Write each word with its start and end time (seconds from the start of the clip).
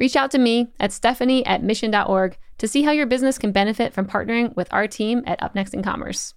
Reach 0.00 0.16
out 0.16 0.30
to 0.30 0.38
me 0.38 0.72
at 0.80 0.92
stephanie 0.92 1.44
at 1.44 1.62
mission.org 1.62 2.38
to 2.56 2.66
see 2.66 2.82
how 2.82 2.90
your 2.90 3.04
business 3.04 3.36
can 3.36 3.52
benefit 3.52 3.92
from 3.92 4.06
partnering 4.06 4.56
with 4.56 4.66
our 4.72 4.88
team 4.88 5.22
at 5.26 5.42
Up 5.42 5.54
Next 5.54 5.74
in 5.74 5.82
Commerce. 5.82 6.32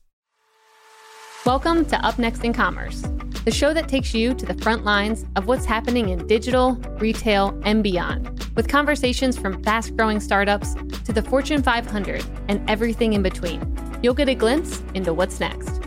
Welcome 1.45 1.85
to 1.85 2.05
Up 2.05 2.20
Next 2.20 2.44
in 2.44 2.52
Commerce, 2.52 3.04
the 3.45 3.52
show 3.52 3.73
that 3.73 3.88
takes 3.88 4.13
you 4.13 4.34
to 4.34 4.45
the 4.45 4.62
front 4.62 4.84
lines 4.84 5.26
of 5.38 5.48
what's 5.48 5.63
happening 5.63 6.09
in 6.09 6.27
digital, 6.27 6.73
retail, 6.99 7.57
and 7.63 7.81
beyond, 7.81 8.52
with 8.57 8.68
conversations 8.68 9.38
from 9.38 9.63
fast 9.63 9.95
growing 9.95 10.20
startups 10.20 10.76
to 11.05 11.13
the 11.13 11.21
Fortune 11.21 11.63
500 11.63 12.21
and 12.49 12.70
everything 12.70 13.13
in 13.13 13.23
between. 13.23 13.62
You'll 14.04 14.13
get 14.13 14.27
a 14.27 14.35
glimpse 14.35 14.84
into 14.93 15.13
what's 15.13 15.40
next. 15.40 15.82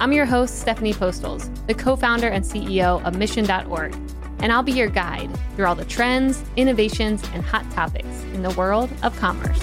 I'm 0.00 0.12
your 0.12 0.26
host, 0.26 0.58
Stephanie 0.58 0.94
Postles, 0.94 1.48
the 1.68 1.74
co 1.74 1.94
founder 1.94 2.26
and 2.26 2.44
CEO 2.44 3.04
of 3.04 3.16
Mission.org, 3.16 3.94
and 4.42 4.52
I'll 4.52 4.62
be 4.62 4.72
your 4.72 4.88
guide 4.88 5.30
through 5.54 5.66
all 5.66 5.74
the 5.74 5.84
trends, 5.84 6.42
innovations, 6.56 7.22
and 7.32 7.44
hot 7.44 7.70
topics 7.72 8.22
in 8.34 8.42
the 8.42 8.50
world 8.50 8.90
of 9.02 9.16
commerce. 9.18 9.60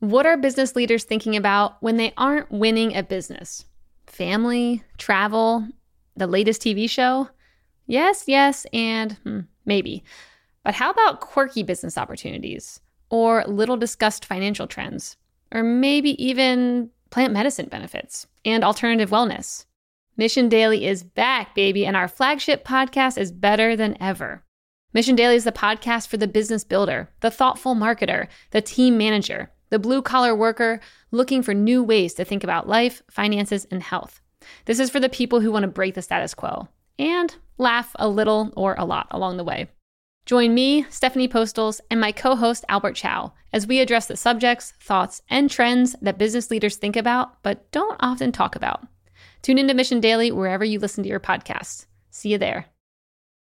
What 0.00 0.26
are 0.26 0.36
business 0.36 0.76
leaders 0.76 1.04
thinking 1.04 1.34
about 1.34 1.82
when 1.82 1.96
they 1.96 2.12
aren't 2.18 2.50
winning 2.50 2.94
at 2.94 3.08
business? 3.08 3.64
Family, 4.06 4.82
travel, 4.98 5.66
the 6.14 6.26
latest 6.26 6.60
TV 6.60 6.90
show? 6.90 7.30
Yes, 7.86 8.24
yes, 8.26 8.66
and 8.72 9.12
hmm, 9.24 9.40
maybe. 9.64 10.04
But 10.62 10.74
how 10.74 10.90
about 10.90 11.20
quirky 11.20 11.62
business 11.62 11.96
opportunities? 11.96 12.80
Or 13.08 13.44
little 13.46 13.76
discussed 13.76 14.24
financial 14.24 14.66
trends? 14.66 15.16
Or 15.52 15.62
maybe 15.62 16.22
even 16.22 16.90
plant 17.14 17.32
medicine 17.32 17.68
benefits 17.70 18.26
and 18.44 18.64
alternative 18.64 19.10
wellness? 19.10 19.66
Mission 20.16 20.48
Daily 20.48 20.84
is 20.84 21.04
back, 21.04 21.54
baby, 21.54 21.86
and 21.86 21.96
our 21.96 22.08
flagship 22.08 22.64
podcast 22.64 23.16
is 23.16 23.30
better 23.30 23.76
than 23.76 23.96
ever. 24.02 24.42
Mission 24.92 25.14
Daily 25.14 25.36
is 25.36 25.44
the 25.44 25.52
podcast 25.52 26.08
for 26.08 26.16
the 26.16 26.26
business 26.26 26.64
builder, 26.64 27.08
the 27.20 27.30
thoughtful 27.30 27.76
marketer, 27.76 28.26
the 28.50 28.60
team 28.60 28.98
manager 28.98 29.52
the 29.70 29.78
blue 29.78 30.02
collar 30.02 30.34
worker 30.34 30.78
looking 31.10 31.42
for 31.42 31.54
new 31.54 31.82
ways 31.82 32.14
to 32.14 32.24
think 32.24 32.44
about 32.44 32.68
life, 32.68 33.02
finances, 33.10 33.66
and 33.70 33.82
health. 33.82 34.20
This 34.66 34.78
is 34.78 34.90
for 34.90 35.00
the 35.00 35.08
people 35.08 35.40
who 35.40 35.50
want 35.50 35.64
to 35.64 35.68
break 35.68 35.94
the 35.94 36.02
status 36.02 36.34
quo 36.34 36.68
and 36.98 37.34
laugh 37.58 37.90
a 37.96 38.08
little 38.08 38.52
or 38.56 38.74
a 38.76 38.84
lot 38.84 39.08
along 39.10 39.36
the 39.36 39.44
way. 39.44 39.68
Join 40.26 40.54
me, 40.54 40.86
Stephanie 40.88 41.28
Postles, 41.28 41.82
and 41.90 42.00
my 42.00 42.10
co 42.10 42.34
host 42.34 42.64
Albert 42.70 42.94
Chow 42.94 43.34
as 43.52 43.66
we 43.66 43.80
address 43.80 44.06
the 44.06 44.16
subjects, 44.16 44.72
thoughts, 44.80 45.20
and 45.28 45.50
trends 45.50 45.94
that 46.00 46.16
business 46.16 46.50
leaders 46.50 46.76
think 46.76 46.96
about 46.96 47.42
but 47.42 47.70
don't 47.72 47.98
often 48.00 48.32
talk 48.32 48.56
about. 48.56 48.86
Tune 49.42 49.58
into 49.58 49.74
Mission 49.74 50.00
Daily 50.00 50.32
wherever 50.32 50.64
you 50.64 50.78
listen 50.78 51.02
to 51.04 51.10
your 51.10 51.20
podcasts. 51.20 51.84
See 52.08 52.30
you 52.30 52.38
there. 52.38 52.66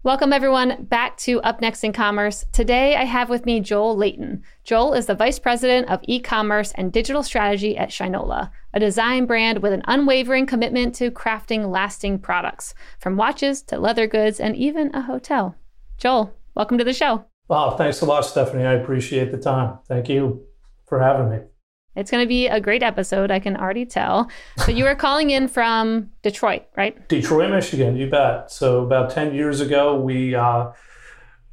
Welcome, 0.04 0.34
everyone, 0.34 0.84
back 0.84 1.16
to 1.20 1.42
Up 1.44 1.62
Next 1.62 1.82
in 1.82 1.94
Commerce. 1.94 2.44
Today, 2.52 2.98
I 2.98 3.06
have 3.06 3.30
with 3.30 3.46
me 3.46 3.62
Joel 3.62 3.96
Layton. 3.96 4.44
Joel 4.66 4.96
is 4.96 5.06
the 5.06 5.16
Vice 5.16 5.40
President 5.40 5.90
of 5.90 6.02
E 6.04 6.20
Commerce 6.20 6.74
and 6.74 6.92
Digital 6.92 7.24
Strategy 7.24 7.78
at 7.78 7.90
Shinola, 7.90 8.52
a 8.74 8.82
design 8.82 9.26
brand 9.26 9.64
with 9.64 9.72
an 9.72 9.82
unwavering 9.88 10.46
commitment 10.46 10.94
to 10.96 11.10
crafting 11.10 11.72
lasting 11.72 12.20
products, 12.20 12.76
from 13.00 13.16
watches 13.16 13.62
to 13.64 13.80
leather 13.80 14.08
goods 14.08 14.42
and 14.42 14.58
even 14.58 14.94
a 14.94 15.04
hotel. 15.04 15.56
Joel, 15.98 16.36
welcome 16.56 16.78
to 16.78 16.84
the 16.84 16.94
show. 16.94 17.26
Wow, 17.48 17.76
thanks 17.78 18.02
a 18.02 18.06
lot, 18.06 18.26
Stephanie. 18.26 18.66
I 18.66 18.74
appreciate 18.74 19.32
the 19.32 19.38
time. 19.38 19.80
Thank 19.88 20.10
you 20.10 20.46
for 20.88 21.00
having 21.00 21.30
me. 21.30 21.40
It's 21.96 22.12
going 22.12 22.24
to 22.24 22.28
be 22.28 22.48
a 22.48 22.60
great 22.60 22.84
episode, 22.84 23.32
I 23.32 23.40
can 23.40 23.56
already 23.56 23.86
tell. 23.86 24.30
So 24.58 24.72
you 24.72 24.84
were 24.84 24.96
calling 24.96 25.30
in 25.30 25.48
from 25.48 26.10
Detroit, 26.24 26.64
right? 26.76 27.08
Detroit, 27.08 27.52
Michigan, 27.52 27.96
you 27.96 28.10
bet. 28.10 28.52
So 28.52 28.84
about 28.84 29.12
10 29.12 29.34
years 29.34 29.62
ago, 29.62 30.00
we, 30.00 30.36
uh, 30.36 30.72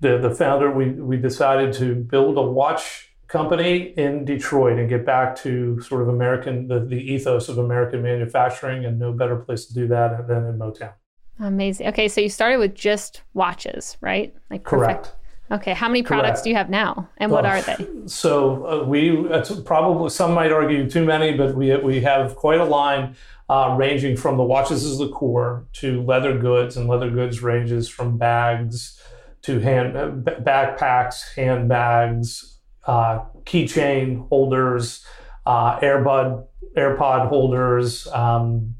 the, 0.00 0.18
the 0.18 0.34
founder, 0.34 0.70
we, 0.72 0.90
we 0.90 1.16
decided 1.16 1.72
to 1.74 1.94
build 1.94 2.38
a 2.38 2.42
watch 2.42 3.14
company 3.28 3.94
in 3.96 4.24
Detroit 4.24 4.78
and 4.78 4.88
get 4.88 5.06
back 5.06 5.36
to 5.36 5.80
sort 5.80 6.02
of 6.02 6.08
American, 6.08 6.66
the, 6.66 6.80
the 6.80 6.96
ethos 6.96 7.48
of 7.48 7.58
American 7.58 8.02
manufacturing 8.02 8.84
and 8.84 8.98
no 8.98 9.12
better 9.12 9.36
place 9.36 9.66
to 9.66 9.74
do 9.74 9.86
that 9.88 10.26
than 10.26 10.44
in 10.44 10.58
Motown. 10.58 10.92
Amazing. 11.38 11.88
Okay, 11.88 12.08
so 12.08 12.20
you 12.20 12.28
started 12.28 12.58
with 12.58 12.74
just 12.74 13.22
watches, 13.34 13.96
right? 14.00 14.34
Like 14.50 14.64
perfect. 14.64 15.04
Correct. 15.04 15.16
Okay, 15.50 15.74
how 15.74 15.88
many 15.88 16.02
products 16.02 16.40
Correct. 16.40 16.44
do 16.44 16.50
you 16.50 16.56
have 16.56 16.70
now, 16.70 17.10
and 17.18 17.30
what 17.30 17.44
are 17.44 17.60
they? 17.60 17.86
So 18.06 18.66
uh, 18.66 18.84
we 18.84 19.28
probably 19.64 20.08
some 20.08 20.32
might 20.32 20.50
argue 20.50 20.88
too 20.88 21.04
many, 21.04 21.36
but 21.36 21.54
we 21.54 21.76
we 21.76 22.00
have 22.00 22.36
quite 22.36 22.58
a 22.58 22.64
line 22.64 23.16
uh, 23.50 23.74
ranging 23.78 24.16
from 24.16 24.38
the 24.38 24.44
watches 24.44 24.82
as 24.84 24.96
the 24.98 25.10
core 25.10 25.66
to 25.74 26.02
leather 26.04 26.38
goods, 26.38 26.78
and 26.78 26.88
leather 26.88 27.10
goods 27.10 27.42
ranges 27.42 27.88
from 27.88 28.16
bags 28.16 28.98
to 29.42 29.58
hand 29.58 29.94
uh, 29.94 30.08
backpacks, 30.40 31.34
handbags, 31.34 32.58
uh, 32.86 33.20
keychain 33.44 34.26
holders, 34.28 35.04
uh, 35.44 35.78
AirBud 35.80 36.46
AirPod 36.76 37.28
holders. 37.28 38.06
Um, 38.06 38.76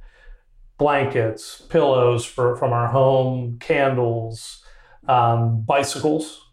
blankets, 0.83 1.61
pillows 1.69 2.25
for 2.25 2.57
from 2.57 2.73
our 2.73 2.89
home, 2.89 3.57
candles, 3.61 4.65
um, 5.07 5.61
bicycles, 5.63 6.51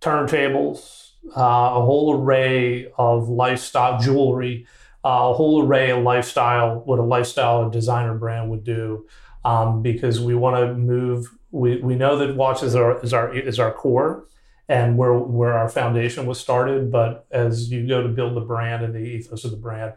turntables, 0.00 1.10
uh, 1.36 1.76
a 1.76 1.82
whole 1.84 2.18
array 2.18 2.90
of 2.96 3.28
lifestyle 3.28 4.00
jewelry, 4.00 4.66
uh, 5.04 5.28
a 5.28 5.34
whole 5.34 5.62
array 5.62 5.90
of 5.90 6.02
lifestyle, 6.02 6.80
what 6.86 6.98
a 6.98 7.02
lifestyle 7.02 7.68
designer 7.68 8.14
brand 8.14 8.48
would 8.48 8.64
do, 8.64 9.06
um, 9.44 9.82
because 9.82 10.18
we 10.18 10.34
want 10.34 10.56
to 10.56 10.74
move. 10.74 11.28
We, 11.50 11.76
we 11.82 11.96
know 11.96 12.16
that 12.16 12.36
watches 12.36 12.74
are 12.74 12.98
is 13.04 13.12
our 13.12 13.36
is 13.36 13.58
our 13.58 13.72
core 13.72 14.24
and 14.70 14.96
where 14.96 15.12
where 15.12 15.52
our 15.52 15.68
foundation 15.68 16.24
was 16.24 16.40
started. 16.40 16.90
But 16.90 17.26
as 17.30 17.70
you 17.70 17.86
go 17.86 18.02
to 18.02 18.08
build 18.08 18.36
the 18.36 18.40
brand 18.40 18.82
and 18.82 18.94
the 18.94 19.00
ethos 19.00 19.44
of 19.44 19.50
the 19.50 19.58
brand 19.58 19.92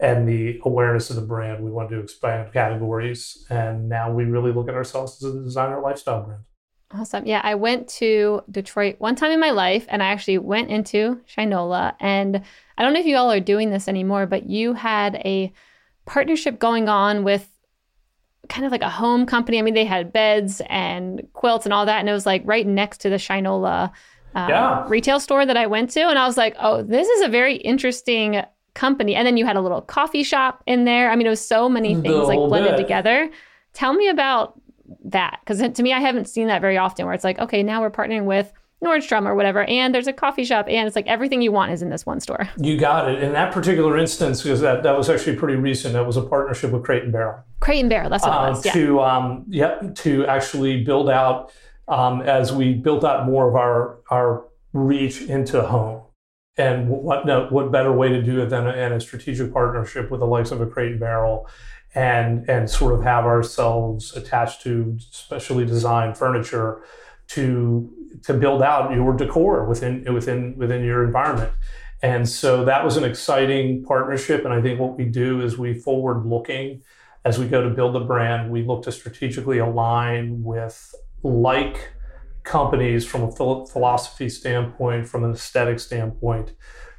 and 0.00 0.28
the 0.28 0.60
awareness 0.64 1.10
of 1.10 1.16
the 1.16 1.22
brand, 1.22 1.64
we 1.64 1.70
wanted 1.70 1.96
to 1.96 2.00
expand 2.00 2.52
categories. 2.52 3.46
And 3.50 3.88
now 3.88 4.12
we 4.12 4.24
really 4.24 4.52
look 4.52 4.68
at 4.68 4.74
ourselves 4.74 5.22
as 5.22 5.34
a 5.34 5.42
designer 5.42 5.80
lifestyle 5.80 6.22
brand. 6.22 6.42
Awesome. 6.92 7.26
Yeah, 7.26 7.40
I 7.44 7.54
went 7.54 7.88
to 7.88 8.42
Detroit 8.50 8.96
one 8.98 9.14
time 9.14 9.30
in 9.30 9.40
my 9.40 9.50
life 9.50 9.84
and 9.88 10.02
I 10.02 10.06
actually 10.06 10.38
went 10.38 10.70
into 10.70 11.20
Shinola. 11.28 11.94
And 12.00 12.42
I 12.78 12.82
don't 12.82 12.94
know 12.94 13.00
if 13.00 13.06
you 13.06 13.16
all 13.16 13.30
are 13.30 13.40
doing 13.40 13.70
this 13.70 13.88
anymore, 13.88 14.26
but 14.26 14.48
you 14.48 14.72
had 14.72 15.16
a 15.16 15.52
partnership 16.06 16.58
going 16.58 16.88
on 16.88 17.24
with 17.24 17.46
kind 18.48 18.64
of 18.64 18.72
like 18.72 18.82
a 18.82 18.88
home 18.88 19.26
company. 19.26 19.58
I 19.58 19.62
mean, 19.62 19.74
they 19.74 19.84
had 19.84 20.12
beds 20.12 20.62
and 20.70 21.26
quilts 21.34 21.66
and 21.66 21.72
all 21.74 21.84
that. 21.84 21.98
And 21.98 22.08
it 22.08 22.12
was 22.12 22.24
like 22.24 22.42
right 22.46 22.66
next 22.66 22.98
to 22.98 23.10
the 23.10 23.16
Shinola 23.16 23.92
uh, 24.34 24.46
yeah. 24.48 24.88
retail 24.88 25.20
store 25.20 25.44
that 25.44 25.56
I 25.58 25.66
went 25.66 25.90
to. 25.90 26.00
And 26.08 26.18
I 26.18 26.26
was 26.26 26.38
like, 26.38 26.56
oh, 26.58 26.82
this 26.82 27.06
is 27.06 27.22
a 27.22 27.28
very 27.28 27.56
interesting 27.56 28.42
company. 28.78 29.14
And 29.14 29.26
then 29.26 29.36
you 29.36 29.44
had 29.44 29.56
a 29.56 29.60
little 29.60 29.82
coffee 29.82 30.22
shop 30.22 30.62
in 30.66 30.84
there. 30.84 31.10
I 31.10 31.16
mean, 31.16 31.26
it 31.26 31.30
was 31.30 31.46
so 31.46 31.68
many 31.68 31.94
things 31.94 32.28
like 32.28 32.38
blended 32.38 32.76
bit. 32.76 32.82
together. 32.82 33.30
Tell 33.72 33.92
me 33.92 34.08
about 34.08 34.58
that 35.04 35.38
because 35.44 35.60
to 35.60 35.82
me 35.82 35.92
i 35.92 36.00
haven't 36.00 36.24
seen 36.26 36.46
that 36.46 36.62
very 36.62 36.78
often 36.78 37.04
where 37.04 37.14
it's 37.14 37.22
like 37.22 37.38
okay 37.38 37.62
now 37.62 37.82
we're 37.82 37.90
partnering 37.90 38.24
with 38.24 38.50
Nordstrom 38.82 39.26
or 39.26 39.34
whatever, 39.34 39.64
and 39.64 39.92
there's 39.92 40.06
a 40.06 40.12
coffee 40.12 40.44
shop, 40.44 40.66
and 40.68 40.86
it's 40.86 40.94
like 40.94 41.08
everything 41.08 41.42
you 41.42 41.50
want 41.50 41.72
is 41.72 41.82
in 41.82 41.90
this 41.90 42.06
one 42.06 42.20
store. 42.20 42.48
You 42.58 42.78
got 42.78 43.10
it. 43.10 43.22
In 43.22 43.32
that 43.32 43.52
particular 43.52 43.98
instance, 43.98 44.42
because 44.42 44.60
that, 44.60 44.82
that 44.84 44.96
was 44.96 45.10
actually 45.10 45.36
pretty 45.36 45.56
recent, 45.56 45.94
that 45.94 46.06
was 46.06 46.16
a 46.16 46.22
partnership 46.22 46.70
with 46.70 46.84
Crate 46.84 47.02
and 47.02 47.12
Barrel. 47.12 47.42
Crate 47.60 47.80
and 47.80 47.90
Barrel, 47.90 48.08
that's 48.10 48.22
what 48.22 48.32
uh, 48.32 48.46
it 48.46 48.50
was. 48.50 48.66
Yeah. 48.66 48.72
To 48.72 49.00
um, 49.00 49.44
yeah, 49.48 49.80
to 49.96 50.26
actually 50.26 50.84
build 50.84 51.10
out 51.10 51.50
um, 51.88 52.22
as 52.22 52.52
we 52.52 52.74
built 52.74 53.04
out 53.04 53.26
more 53.26 53.48
of 53.48 53.56
our 53.56 53.98
our 54.10 54.44
reach 54.72 55.22
into 55.22 55.60
home. 55.62 56.02
And 56.58 56.88
what 56.88 57.24
no, 57.24 57.46
what 57.50 57.70
better 57.70 57.92
way 57.92 58.08
to 58.08 58.20
do 58.20 58.42
it 58.42 58.50
than 58.50 58.66
a, 58.66 58.96
a 58.96 59.00
strategic 59.00 59.52
partnership 59.52 60.10
with 60.10 60.20
the 60.20 60.26
likes 60.26 60.50
of 60.50 60.60
a 60.60 60.66
Crate 60.66 60.92
and 60.92 61.00
Barrel 61.00 61.48
and 61.94 62.48
and 62.50 62.68
sort 62.68 62.94
of 62.94 63.02
have 63.04 63.24
ourselves 63.24 64.14
attached 64.16 64.62
to 64.62 64.96
specially 64.98 65.64
designed 65.64 66.18
furniture 66.18 66.82
to 67.28 67.90
to 68.24 68.34
build 68.34 68.62
out 68.62 68.92
your 68.92 69.16
decor 69.16 69.64
within 69.64 70.12
within 70.12 70.56
within 70.58 70.84
your 70.84 71.04
environment. 71.04 71.52
And 72.02 72.28
so 72.28 72.64
that 72.64 72.84
was 72.84 72.96
an 72.96 73.04
exciting 73.04 73.84
partnership. 73.84 74.44
And 74.44 74.52
I 74.54 74.62
think 74.62 74.78
what 74.78 74.96
we 74.96 75.04
do 75.04 75.40
is 75.40 75.58
we 75.58 75.74
forward 75.74 76.26
looking 76.26 76.82
as 77.24 77.38
we 77.38 77.46
go 77.46 77.62
to 77.62 77.70
build 77.70 77.94
the 77.94 78.00
brand, 78.00 78.50
we 78.50 78.62
look 78.62 78.82
to 78.84 78.92
strategically 78.92 79.58
align 79.58 80.42
with 80.42 80.94
like 81.22 81.92
companies 82.44 83.06
from 83.06 83.22
a 83.22 83.32
philosophy 83.32 84.28
standpoint, 84.28 85.08
from 85.08 85.24
an 85.24 85.32
aesthetic 85.32 85.80
standpoint, 85.80 86.52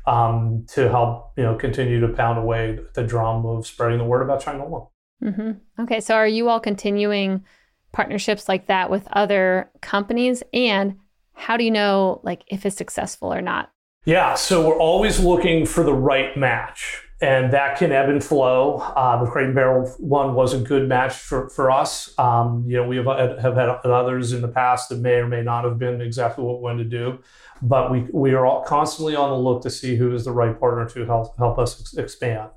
um, 0.05 0.65
to 0.69 0.89
help 0.89 1.33
you 1.37 1.43
know 1.43 1.55
continue 1.55 1.99
to 1.99 2.07
pound 2.09 2.37
away 2.39 2.79
the 2.93 3.03
drum 3.03 3.45
of 3.45 3.65
spreading 3.67 3.97
the 3.97 4.05
word 4.05 4.21
about 4.21 4.41
Shinola 4.43 4.87
Mm-hmm. 5.23 5.83
Okay, 5.83 5.99
so 5.99 6.15
are 6.15 6.27
you 6.27 6.49
all 6.49 6.59
continuing 6.59 7.43
partnerships 7.91 8.47
like 8.47 8.67
that 8.67 8.89
with 8.89 9.07
other 9.11 9.69
companies, 9.81 10.43
and 10.53 10.97
how 11.33 11.57
do 11.57 11.63
you 11.63 11.71
know 11.71 12.21
like 12.23 12.43
if 12.47 12.65
it's 12.65 12.77
successful 12.77 13.33
or 13.33 13.41
not? 13.41 13.71
Yeah, 14.05 14.35
so 14.35 14.65
we're 14.65 14.79
always 14.79 15.19
looking 15.19 15.65
for 15.65 15.83
the 15.83 15.93
right 15.93 16.35
match 16.37 17.03
and 17.21 17.51
that 17.51 17.77
can 17.77 17.91
ebb 17.91 18.09
and 18.09 18.23
flow. 18.23 18.77
Uh, 18.77 19.23
the 19.23 19.29
Crate 19.29 19.47
and 19.47 19.55
Barrel 19.55 19.89
one 19.99 20.35
was 20.35 20.53
a 20.53 20.59
good 20.59 20.87
match 20.87 21.13
for, 21.13 21.49
for 21.49 21.69
us. 21.69 22.17
Um, 22.17 22.63
you 22.65 22.77
know, 22.77 22.87
we 22.87 22.95
have, 22.97 23.05
have 23.39 23.55
had 23.55 23.69
others 23.83 24.31
in 24.31 24.41
the 24.41 24.47
past 24.47 24.89
that 24.89 24.99
may 24.99 25.15
or 25.15 25.27
may 25.27 25.41
not 25.41 25.65
have 25.65 25.77
been 25.77 25.99
exactly 26.01 26.43
what 26.43 26.57
we 26.57 26.63
wanted 26.63 26.89
to 26.89 26.97
do, 26.97 27.19
but 27.61 27.91
we, 27.91 28.07
we 28.13 28.31
are 28.33 28.45
all 28.45 28.63
constantly 28.63 29.15
on 29.15 29.29
the 29.31 29.37
look 29.37 29.61
to 29.63 29.69
see 29.69 29.97
who 29.97 30.13
is 30.13 30.23
the 30.23 30.31
right 30.31 30.57
partner 30.57 30.87
to 30.89 31.05
help, 31.05 31.37
help 31.37 31.59
us 31.59 31.79
ex- 31.81 31.93
expand. 31.95 32.51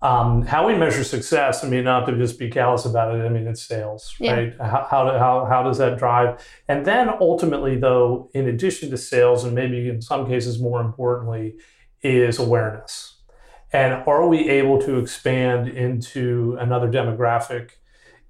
Um, 0.00 0.42
how 0.42 0.66
we 0.66 0.74
measure 0.74 1.04
success, 1.04 1.62
I 1.62 1.68
mean, 1.68 1.84
not 1.84 2.06
to 2.06 2.16
just 2.16 2.36
be 2.36 2.50
callous 2.50 2.86
about 2.86 3.14
it, 3.14 3.24
I 3.24 3.28
mean, 3.28 3.46
it's 3.46 3.62
sales, 3.62 4.16
yeah. 4.18 4.32
right? 4.32 4.54
How, 4.58 4.86
how, 4.90 5.18
how, 5.18 5.46
how 5.48 5.62
does 5.62 5.78
that 5.78 5.96
drive? 5.96 6.44
And 6.66 6.84
then 6.84 7.08
ultimately, 7.20 7.76
though, 7.76 8.30
in 8.34 8.48
addition 8.48 8.90
to 8.90 8.96
sales, 8.96 9.44
and 9.44 9.54
maybe 9.54 9.88
in 9.88 10.02
some 10.02 10.26
cases 10.26 10.58
more 10.58 10.80
importantly, 10.80 11.54
is 12.02 12.40
awareness 12.40 13.21
and 13.72 14.02
are 14.06 14.28
we 14.28 14.48
able 14.48 14.80
to 14.82 14.98
expand 14.98 15.68
into 15.68 16.56
another 16.60 16.88
demographic, 16.88 17.70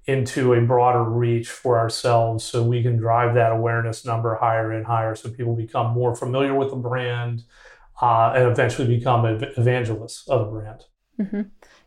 into 0.05 0.53
a 0.53 0.61
broader 0.61 1.03
reach 1.03 1.49
for 1.49 1.79
ourselves 1.79 2.43
so 2.43 2.63
we 2.63 2.81
can 2.81 2.97
drive 2.97 3.35
that 3.35 3.51
awareness 3.51 4.05
number 4.05 4.35
higher 4.35 4.71
and 4.71 4.85
higher 4.85 5.15
so 5.15 5.29
people 5.29 5.55
become 5.55 5.93
more 5.93 6.15
familiar 6.15 6.53
with 6.53 6.69
the 6.69 6.75
brand 6.75 7.43
uh, 8.01 8.33
and 8.35 8.51
eventually 8.51 8.87
become 8.87 9.25
evangelists 9.57 10.27
of 10.27 10.45
the 10.45 10.51
brand? 10.51 10.83
Mm-hmm. 11.19 11.41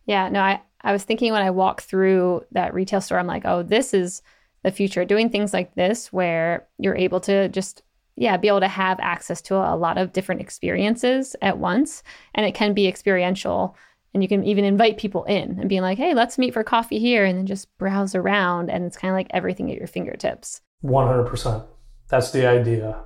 Yeah, 0.06 0.28
no, 0.28 0.40
I, 0.40 0.62
I 0.82 0.92
was 0.92 1.04
thinking 1.04 1.32
when 1.32 1.42
I 1.42 1.50
walked 1.50 1.82
through 1.82 2.44
that 2.52 2.74
retail 2.74 3.00
store, 3.00 3.18
I'm 3.18 3.26
like, 3.26 3.44
oh, 3.44 3.62
this 3.62 3.92
is 3.92 4.22
the 4.62 4.70
future. 4.70 5.04
Doing 5.04 5.30
things 5.30 5.52
like 5.52 5.74
this 5.74 6.12
where 6.12 6.68
you're 6.78 6.96
able 6.96 7.20
to 7.20 7.48
just 7.48 7.82
yeah, 8.16 8.36
be 8.36 8.48
able 8.48 8.60
to 8.60 8.68
have 8.68 8.98
access 9.00 9.40
to 9.42 9.54
a 9.54 9.76
lot 9.76 9.98
of 9.98 10.12
different 10.12 10.40
experiences 10.40 11.36
at 11.42 11.58
once. 11.58 12.02
And 12.34 12.46
it 12.46 12.54
can 12.54 12.74
be 12.74 12.88
experiential. 12.88 13.76
And 14.14 14.22
you 14.22 14.28
can 14.28 14.44
even 14.44 14.64
invite 14.64 14.96
people 14.96 15.24
in 15.24 15.58
and 15.60 15.68
being 15.68 15.82
like, 15.82 15.98
hey, 15.98 16.14
let's 16.14 16.38
meet 16.38 16.54
for 16.54 16.64
coffee 16.64 16.98
here 16.98 17.24
and 17.24 17.38
then 17.38 17.46
just 17.46 17.76
browse 17.76 18.14
around. 18.14 18.70
And 18.70 18.84
it's 18.84 18.96
kind 18.96 19.10
of 19.12 19.16
like 19.16 19.28
everything 19.30 19.70
at 19.70 19.76
your 19.76 19.86
fingertips. 19.86 20.62
100%. 20.82 21.66
That's 22.08 22.30
the 22.30 22.46
idea. 22.46 23.04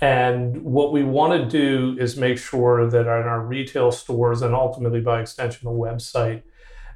And 0.00 0.62
what 0.62 0.92
we 0.92 1.04
want 1.04 1.42
to 1.42 1.48
do 1.48 1.96
is 2.00 2.16
make 2.16 2.38
sure 2.38 2.88
that 2.88 3.00
in 3.00 3.06
our 3.06 3.40
retail 3.40 3.92
stores 3.92 4.42
and 4.42 4.54
ultimately 4.54 5.00
by 5.00 5.20
extension 5.20 5.64
the 5.64 5.70
website, 5.70 6.42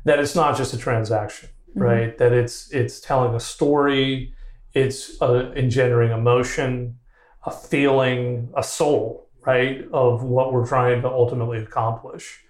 that 0.04 0.18
it's 0.18 0.34
not 0.34 0.56
just 0.56 0.74
a 0.74 0.78
transaction, 0.78 1.48
mm-hmm. 1.70 1.82
right? 1.82 2.18
That 2.18 2.32
it's 2.32 2.70
it's 2.72 3.00
telling 3.00 3.34
a 3.34 3.40
story, 3.40 4.34
it's 4.72 5.20
uh, 5.22 5.52
engendering 5.54 6.12
emotion, 6.12 6.98
a 7.46 7.50
feeling, 7.52 8.50
a 8.56 8.62
soul, 8.62 9.30
right, 9.46 9.84
of 9.92 10.24
what 10.24 10.52
we're 10.52 10.66
trying 10.66 11.00
to 11.02 11.08
ultimately 11.08 11.58
accomplish. 11.58 12.42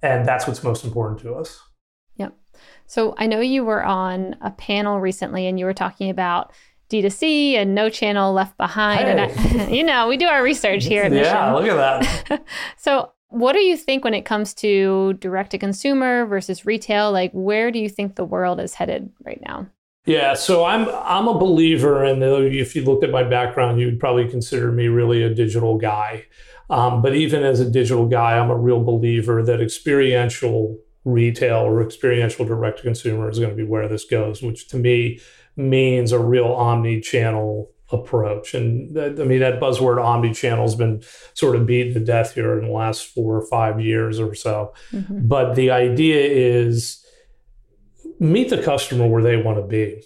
And 0.00 0.26
that's 0.26 0.46
what's 0.46 0.62
most 0.62 0.84
important 0.84 1.20
to 1.22 1.34
us. 1.34 1.60
Yep. 2.16 2.34
So 2.86 3.14
I 3.18 3.26
know 3.26 3.40
you 3.40 3.64
were 3.64 3.82
on 3.82 4.36
a 4.40 4.52
panel 4.52 5.00
recently 5.00 5.46
and 5.46 5.58
you 5.58 5.64
were 5.64 5.74
talking 5.74 6.08
about 6.08 6.52
D2C 6.90 7.54
and 7.54 7.74
no 7.74 7.90
channel 7.90 8.32
left 8.32 8.56
behind. 8.56 9.00
Hey. 9.00 9.10
And 9.10 9.62
I, 9.62 9.68
you 9.70 9.82
know, 9.82 10.08
we 10.08 10.16
do 10.16 10.26
our 10.26 10.42
research 10.42 10.84
here. 10.84 11.12
yeah, 11.12 11.52
look 11.52 11.66
at 11.66 12.28
that. 12.28 12.44
so, 12.76 13.10
what 13.28 13.54
do 13.54 13.60
you 13.60 13.76
think 13.76 14.04
when 14.04 14.14
it 14.14 14.24
comes 14.24 14.54
to 14.54 15.14
direct 15.14 15.50
to 15.50 15.58
consumer 15.58 16.24
versus 16.24 16.64
retail? 16.64 17.10
Like, 17.10 17.32
where 17.32 17.72
do 17.72 17.80
you 17.80 17.88
think 17.88 18.14
the 18.14 18.24
world 18.24 18.60
is 18.60 18.74
headed 18.74 19.10
right 19.24 19.40
now? 19.44 19.66
Yeah, 20.06 20.34
so 20.34 20.64
I'm 20.64 20.86
I'm 20.88 21.28
a 21.28 21.38
believer, 21.38 22.04
and 22.04 22.22
if 22.22 22.76
you 22.76 22.84
looked 22.84 23.04
at 23.04 23.10
my 23.10 23.22
background, 23.22 23.80
you 23.80 23.86
would 23.86 23.98
probably 23.98 24.28
consider 24.28 24.70
me 24.70 24.88
really 24.88 25.22
a 25.22 25.34
digital 25.34 25.78
guy. 25.78 26.26
Um, 26.68 27.00
but 27.02 27.14
even 27.14 27.42
as 27.42 27.60
a 27.60 27.70
digital 27.70 28.06
guy, 28.06 28.38
I'm 28.38 28.50
a 28.50 28.56
real 28.56 28.82
believer 28.82 29.42
that 29.42 29.60
experiential 29.60 30.78
retail 31.04 31.58
or 31.58 31.82
experiential 31.82 32.44
direct 32.44 32.78
to 32.78 32.84
consumer 32.84 33.28
is 33.28 33.38
going 33.38 33.50
to 33.50 33.56
be 33.56 33.64
where 33.64 33.88
this 33.88 34.04
goes, 34.04 34.42
which 34.42 34.68
to 34.68 34.76
me 34.76 35.20
means 35.56 36.12
a 36.12 36.18
real 36.18 36.46
omni-channel 36.46 37.70
approach. 37.92 38.54
And 38.54 38.94
that, 38.96 39.20
I 39.20 39.24
mean, 39.24 39.40
that 39.40 39.60
buzzword 39.60 40.02
omni-channel 40.02 40.64
has 40.64 40.74
been 40.74 41.02
sort 41.34 41.56
of 41.56 41.66
beaten 41.66 41.92
to 41.94 42.00
death 42.00 42.34
here 42.34 42.58
in 42.58 42.66
the 42.66 42.72
last 42.72 43.06
four 43.06 43.36
or 43.36 43.46
five 43.46 43.80
years 43.80 44.18
or 44.18 44.34
so. 44.34 44.72
Mm-hmm. 44.90 45.28
But 45.28 45.54
the 45.54 45.70
idea 45.70 46.26
is 46.26 47.03
meet 48.18 48.50
the 48.50 48.62
customer 48.62 49.06
where 49.06 49.22
they 49.22 49.36
want 49.36 49.58
to 49.58 49.62
be, 49.62 50.02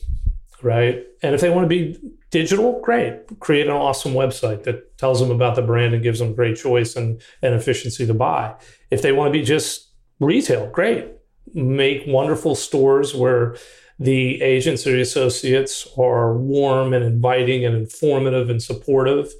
right? 0.63 1.05
And 1.23 1.35
if 1.35 1.41
they 1.41 1.51
want 1.51 1.65
to 1.65 1.69
be 1.69 1.99
digital, 2.31 2.81
great. 2.81 3.41
Create 3.41 3.67
an 3.67 3.73
awesome 3.73 4.13
website 4.13 4.65
that 4.65 4.97
tells 4.99 5.21
them 5.21 5.31
about 5.31 5.57
the 5.57 5.63
brand 5.63 5.95
and 5.95 6.03
gives 6.03 6.19
them 6.19 6.35
great 6.35 6.57
choice 6.57 6.97
and, 6.97 7.21
and 7.43 7.55
efficiency 7.55 8.07
to 8.07 8.15
buy. 8.15 8.55
If 8.91 9.03
they 9.03 9.13
want 9.13 9.33
to 9.33 9.39
be 9.39 9.45
just 9.45 9.91
retail, 10.21 10.69
great. 10.71 11.09
Make 11.55 12.05
wonderful 12.07 12.55
stores 12.55 13.15
where 13.15 13.57
the 13.99 14.41
agents 14.43 14.87
or 14.87 14.93
the 14.93 15.01
associates 15.01 15.89
are 15.97 16.37
warm 16.37 16.93
and 16.93 17.05
inviting 17.05 17.65
and 17.65 17.75
informative 17.75 18.49
and 18.51 18.63
supportive 18.63 19.33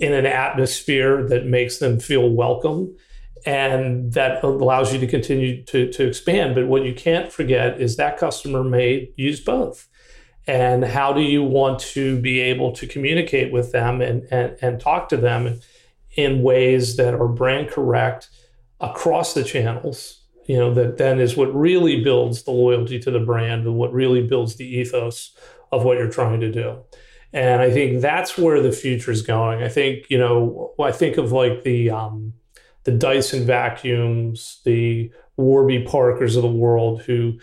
in 0.00 0.12
an 0.12 0.26
atmosphere 0.26 1.26
that 1.28 1.46
makes 1.46 1.78
them 1.78 1.98
feel 1.98 2.30
welcome 2.30 2.94
and 3.46 4.12
that 4.12 4.42
allows 4.42 4.92
you 4.92 4.98
to 5.00 5.06
continue 5.06 5.62
to, 5.64 5.90
to 5.92 6.06
expand. 6.06 6.54
But 6.54 6.66
what 6.66 6.84
you 6.84 6.94
can't 6.94 7.32
forget 7.32 7.80
is 7.80 7.96
that 7.96 8.18
customer 8.18 8.64
may 8.64 9.10
use 9.16 9.40
both. 9.40 9.88
And 10.46 10.84
how 10.84 11.12
do 11.12 11.20
you 11.20 11.42
want 11.42 11.78
to 11.80 12.18
be 12.20 12.40
able 12.40 12.72
to 12.72 12.86
communicate 12.86 13.52
with 13.52 13.72
them 13.72 14.00
and, 14.00 14.26
and, 14.30 14.56
and 14.62 14.80
talk 14.80 15.10
to 15.10 15.16
them 15.16 15.60
in 16.16 16.42
ways 16.42 16.96
that 16.96 17.14
are 17.14 17.28
brand 17.28 17.68
correct 17.68 18.28
across 18.80 19.34
the 19.34 19.44
channels? 19.44 20.24
You 20.46 20.56
know, 20.56 20.72
that 20.72 20.96
then 20.96 21.20
is 21.20 21.36
what 21.36 21.54
really 21.54 22.02
builds 22.02 22.44
the 22.44 22.50
loyalty 22.52 22.98
to 23.00 23.10
the 23.10 23.20
brand 23.20 23.66
and 23.66 23.76
what 23.76 23.92
really 23.92 24.26
builds 24.26 24.56
the 24.56 24.64
ethos 24.64 25.36
of 25.70 25.84
what 25.84 25.98
you're 25.98 26.10
trying 26.10 26.40
to 26.40 26.50
do. 26.50 26.78
And 27.34 27.60
I 27.60 27.70
think 27.70 28.00
that's 28.00 28.38
where 28.38 28.62
the 28.62 28.72
future 28.72 29.10
is 29.10 29.20
going. 29.20 29.62
I 29.62 29.68
think, 29.68 30.06
you 30.08 30.16
know, 30.16 30.72
I 30.80 30.92
think 30.92 31.18
of 31.18 31.30
like 31.30 31.62
the, 31.62 31.90
um, 31.90 32.32
the 32.88 32.96
Dyson 32.96 33.44
vacuums, 33.44 34.62
the 34.64 35.12
Warby 35.36 35.84
Parkers 35.84 36.36
of 36.36 36.42
the 36.42 36.48
world 36.48 37.02
who, 37.02 37.38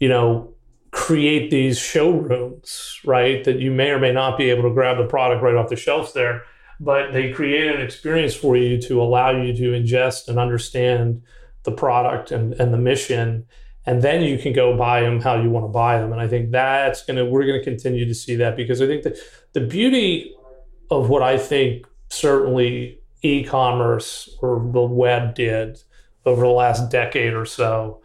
you 0.00 0.08
know, 0.10 0.52
create 0.90 1.50
these 1.50 1.78
showrooms, 1.78 3.00
right? 3.02 3.42
That 3.44 3.58
you 3.58 3.70
may 3.70 3.88
or 3.88 3.98
may 3.98 4.12
not 4.12 4.36
be 4.36 4.50
able 4.50 4.64
to 4.64 4.74
grab 4.74 4.98
the 4.98 5.06
product 5.06 5.42
right 5.42 5.54
off 5.54 5.70
the 5.70 5.76
shelves 5.76 6.12
there, 6.12 6.42
but 6.78 7.14
they 7.14 7.32
create 7.32 7.74
an 7.74 7.80
experience 7.80 8.34
for 8.34 8.54
you 8.54 8.78
to 8.82 9.00
allow 9.00 9.30
you 9.30 9.56
to 9.56 9.72
ingest 9.72 10.28
and 10.28 10.38
understand 10.38 11.22
the 11.62 11.72
product 11.72 12.30
and, 12.30 12.52
and 12.60 12.74
the 12.74 12.78
mission. 12.78 13.46
And 13.86 14.02
then 14.02 14.22
you 14.22 14.36
can 14.36 14.52
go 14.52 14.76
buy 14.76 15.00
them 15.00 15.22
how 15.22 15.40
you 15.40 15.48
want 15.48 15.64
to 15.64 15.72
buy 15.72 15.96
them. 15.96 16.12
And 16.12 16.20
I 16.20 16.28
think 16.28 16.50
that's 16.50 17.02
going 17.02 17.16
to, 17.16 17.24
we're 17.24 17.46
going 17.46 17.58
to 17.58 17.64
continue 17.64 18.04
to 18.04 18.14
see 18.14 18.36
that 18.36 18.56
because 18.56 18.82
I 18.82 18.86
think 18.86 19.04
that 19.04 19.16
the 19.54 19.62
beauty 19.62 20.34
of 20.90 21.08
what 21.08 21.22
I 21.22 21.38
think 21.38 21.86
certainly 22.10 23.01
e-commerce 23.22 24.36
or 24.40 24.68
the 24.72 24.82
web 24.82 25.34
did 25.34 25.78
over 26.24 26.42
the 26.42 26.48
last 26.48 26.90
decade 26.90 27.34
or 27.34 27.44
so 27.44 28.00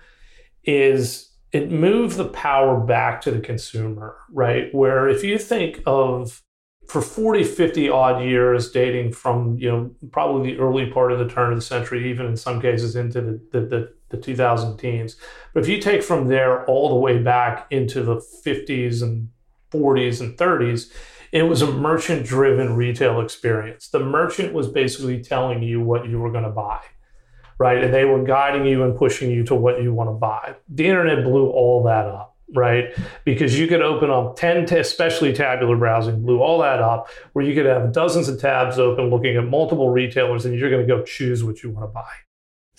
is 0.64 1.32
it 1.52 1.72
moved 1.72 2.18
the 2.18 2.28
power 2.28 2.80
back 2.80 3.22
to 3.22 3.32
the 3.32 3.40
consumer, 3.40 4.18
right? 4.32 4.74
Where 4.74 5.08
if 5.08 5.24
you 5.24 5.38
think 5.38 5.82
of 5.86 6.44
for 6.88 7.02
40, 7.02 7.44
50 7.44 7.90
odd 7.90 8.24
years, 8.24 8.72
dating 8.72 9.12
from, 9.12 9.58
you 9.58 9.70
know, 9.70 9.92
probably 10.12 10.54
the 10.54 10.60
early 10.60 10.90
part 10.90 11.12
of 11.12 11.20
the 11.20 11.28
turn 11.28 11.52
of 11.52 11.58
the 11.58 11.62
century, 11.62 12.10
even 12.10 12.26
in 12.26 12.38
some 12.38 12.62
cases 12.62 12.96
into 12.96 13.22
the, 13.22 13.42
the, 13.52 13.62
the, 13.66 13.94
the 14.10 14.18
2000 14.18 14.78
teens. 14.78 15.18
But 15.54 15.64
if 15.64 15.70
you 15.70 15.82
take 15.82 16.02
from 16.02 16.28
there 16.28 16.66
all 16.66 16.90
the 16.90 16.96
way 16.96 17.18
back 17.18 17.68
into 17.72 18.04
the 18.04 18.22
50s 18.46 19.02
and 19.02 19.30
40s 19.72 20.22
and 20.22 20.38
30s, 20.38 20.92
it 21.32 21.44
was 21.44 21.62
a 21.62 21.72
merchant 21.72 22.26
driven 22.26 22.76
retail 22.76 23.22
experience. 23.22 23.90
The 23.90 24.00
merchant 24.00 24.54
was 24.54 24.68
basically 24.68 25.24
telling 25.24 25.64
you 25.64 25.82
what 25.82 26.08
you 26.08 26.20
were 26.20 26.32
going 26.32 26.44
to 26.44 26.50
buy, 26.50 26.82
right? 27.58 27.84
And 27.84 27.94
they 27.94 28.06
were 28.06 28.24
guiding 28.24 28.66
you 28.66 28.84
and 28.84 28.98
pushing 28.98 29.32
you 29.32 29.44
to 29.46 29.56
what 29.56 29.82
you 29.82 29.94
want 29.94 30.10
to 30.10 30.14
buy. 30.14 30.56
The 30.70 30.88
internet 30.88 31.24
blew 31.24 31.50
all 31.50 31.84
that 31.84 32.06
up 32.06 32.38
right? 32.54 32.96
Because 33.26 33.60
you 33.60 33.68
could 33.68 33.82
open 33.82 34.10
up 34.10 34.38
10, 34.38 34.68
t- 34.68 34.78
especially 34.78 35.34
tabular 35.34 35.76
browsing, 35.76 36.22
blew 36.22 36.40
all 36.40 36.60
that 36.60 36.80
up, 36.80 37.10
where 37.34 37.44
you 37.44 37.54
could 37.54 37.66
have 37.66 37.92
dozens 37.92 38.30
of 38.30 38.40
tabs 38.40 38.80
open 38.80 39.10
looking 39.10 39.36
at 39.36 39.46
multiple 39.46 39.90
retailers 39.90 40.46
and 40.46 40.58
you're 40.58 40.70
going 40.70 40.86
to 40.86 40.88
go 40.88 41.04
choose 41.04 41.44
what 41.44 41.62
you 41.62 41.70
want 41.70 41.90
to 41.90 41.94
buy. 41.94 42.08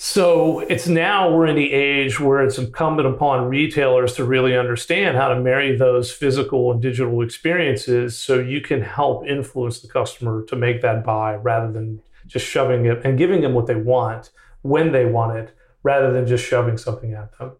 So 0.00 0.61
it's 0.61 0.87
now 0.87 1.35
we're 1.35 1.49
in 1.49 1.57
the 1.57 1.73
age 1.73 2.21
where 2.21 2.40
it's 2.45 2.57
incumbent 2.57 3.09
upon 3.09 3.49
retailers 3.49 4.14
to 4.14 4.25
really 4.25 4.57
understand 4.57 5.17
how 5.17 5.26
to 5.26 5.40
marry 5.40 5.76
those 5.76 6.12
physical 6.12 6.71
and 6.71 6.81
digital 6.81 7.21
experiences 7.21 8.17
so 8.17 8.38
you 8.38 8.61
can 8.61 8.81
help 8.81 9.26
influence 9.26 9.81
the 9.81 9.88
customer 9.88 10.45
to 10.45 10.55
make 10.55 10.83
that 10.83 11.05
buy 11.05 11.35
rather 11.35 11.73
than 11.73 12.00
just 12.28 12.47
shoving 12.47 12.87
it 12.87 13.00
and 13.05 13.19
giving 13.19 13.40
them 13.40 13.55
what 13.55 13.67
they 13.67 13.75
want 13.75 14.31
when 14.62 14.93
they 14.93 15.05
want 15.05 15.37
it 15.37 15.52
rather 15.83 16.12
than 16.12 16.28
just 16.28 16.45
shoving 16.47 16.78
something 16.78 17.12
at 17.14 17.37
them. 17.37 17.57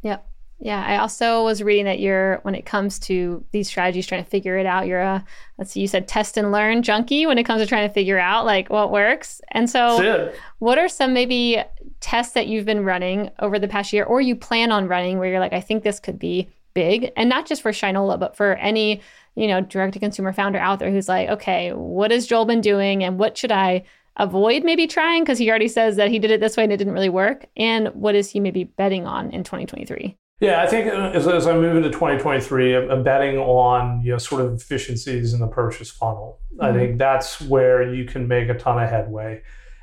Yep. 0.00 0.26
Yeah, 0.60 0.82
I 0.86 0.98
also 0.98 1.42
was 1.42 1.62
reading 1.62 1.84
that 1.84 1.98
you're 1.98 2.38
when 2.42 2.54
it 2.54 2.64
comes 2.64 2.98
to 3.00 3.44
these 3.50 3.68
strategies, 3.68 4.06
trying 4.06 4.24
to 4.24 4.30
figure 4.30 4.56
it 4.56 4.66
out. 4.66 4.86
You're 4.86 5.00
a 5.00 5.24
let's 5.58 5.72
see, 5.72 5.80
you 5.80 5.88
said 5.88 6.06
test 6.08 6.36
and 6.36 6.52
learn 6.52 6.82
junkie 6.82 7.26
when 7.26 7.38
it 7.38 7.44
comes 7.44 7.60
to 7.60 7.66
trying 7.66 7.86
to 7.86 7.92
figure 7.92 8.18
out 8.18 8.46
like 8.46 8.70
what 8.70 8.90
works. 8.90 9.40
And 9.50 9.68
so, 9.68 9.98
what 10.60 10.78
are 10.78 10.88
some 10.88 11.12
maybe 11.12 11.62
tests 12.00 12.34
that 12.34 12.46
you've 12.46 12.64
been 12.64 12.84
running 12.84 13.30
over 13.40 13.58
the 13.58 13.68
past 13.68 13.92
year, 13.92 14.04
or 14.04 14.20
you 14.20 14.36
plan 14.36 14.70
on 14.70 14.88
running, 14.88 15.18
where 15.18 15.28
you're 15.28 15.40
like, 15.40 15.52
I 15.52 15.60
think 15.60 15.82
this 15.82 16.00
could 16.00 16.18
be 16.18 16.48
big, 16.72 17.12
and 17.16 17.28
not 17.28 17.46
just 17.46 17.60
for 17.60 17.72
Shinola, 17.72 18.18
but 18.18 18.36
for 18.36 18.54
any 18.54 19.00
you 19.34 19.48
know 19.48 19.60
direct 19.60 19.94
to 19.94 19.98
consumer 19.98 20.32
founder 20.32 20.58
out 20.58 20.78
there 20.78 20.90
who's 20.90 21.08
like, 21.08 21.28
okay, 21.28 21.72
what 21.72 22.10
has 22.12 22.26
Joel 22.26 22.44
been 22.46 22.60
doing, 22.60 23.02
and 23.02 23.18
what 23.18 23.36
should 23.36 23.52
I 23.52 23.84
avoid 24.16 24.62
maybe 24.62 24.86
trying 24.86 25.24
because 25.24 25.38
he 25.38 25.50
already 25.50 25.66
says 25.66 25.96
that 25.96 26.08
he 26.08 26.20
did 26.20 26.30
it 26.30 26.38
this 26.38 26.56
way 26.56 26.62
and 26.62 26.72
it 26.72 26.76
didn't 26.76 26.94
really 26.94 27.08
work, 27.08 27.46
and 27.56 27.88
what 27.88 28.14
is 28.14 28.30
he 28.30 28.38
maybe 28.38 28.64
betting 28.64 29.04
on 29.06 29.30
in 29.30 29.42
2023? 29.42 30.16
Yeah, 30.40 30.62
I 30.62 30.66
think 30.66 30.88
uh, 30.88 31.12
as, 31.14 31.28
as 31.28 31.46
I 31.46 31.54
move 31.54 31.76
into 31.76 31.90
2023, 31.90 32.76
I'm, 32.76 33.02
betting 33.02 33.38
on 33.38 34.02
you 34.02 34.12
know 34.12 34.18
sort 34.18 34.42
of 34.42 34.54
efficiencies 34.54 35.32
in 35.32 35.40
the 35.40 35.46
purchase 35.46 35.90
funnel. 35.90 36.40
Mm-hmm. 36.52 36.64
I 36.64 36.72
think 36.72 36.98
that's 36.98 37.40
where 37.40 37.94
you 37.94 38.04
can 38.04 38.26
make 38.26 38.48
a 38.48 38.54
ton 38.54 38.82
of 38.82 38.88
headway. 38.90 39.42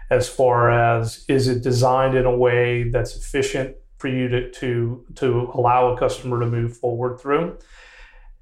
As 0.09 0.27
far 0.27 0.69
as 0.69 1.23
is 1.29 1.47
it 1.47 1.63
designed 1.63 2.17
in 2.17 2.25
a 2.25 2.35
way 2.35 2.89
that's 2.89 3.15
efficient 3.15 3.77
for 3.97 4.09
you 4.09 4.27
to 4.27 4.51
to 4.51 5.05
to 5.15 5.51
allow 5.53 5.93
a 5.93 5.97
customer 5.97 6.39
to 6.41 6.45
move 6.45 6.75
forward 6.75 7.19
through, 7.21 7.57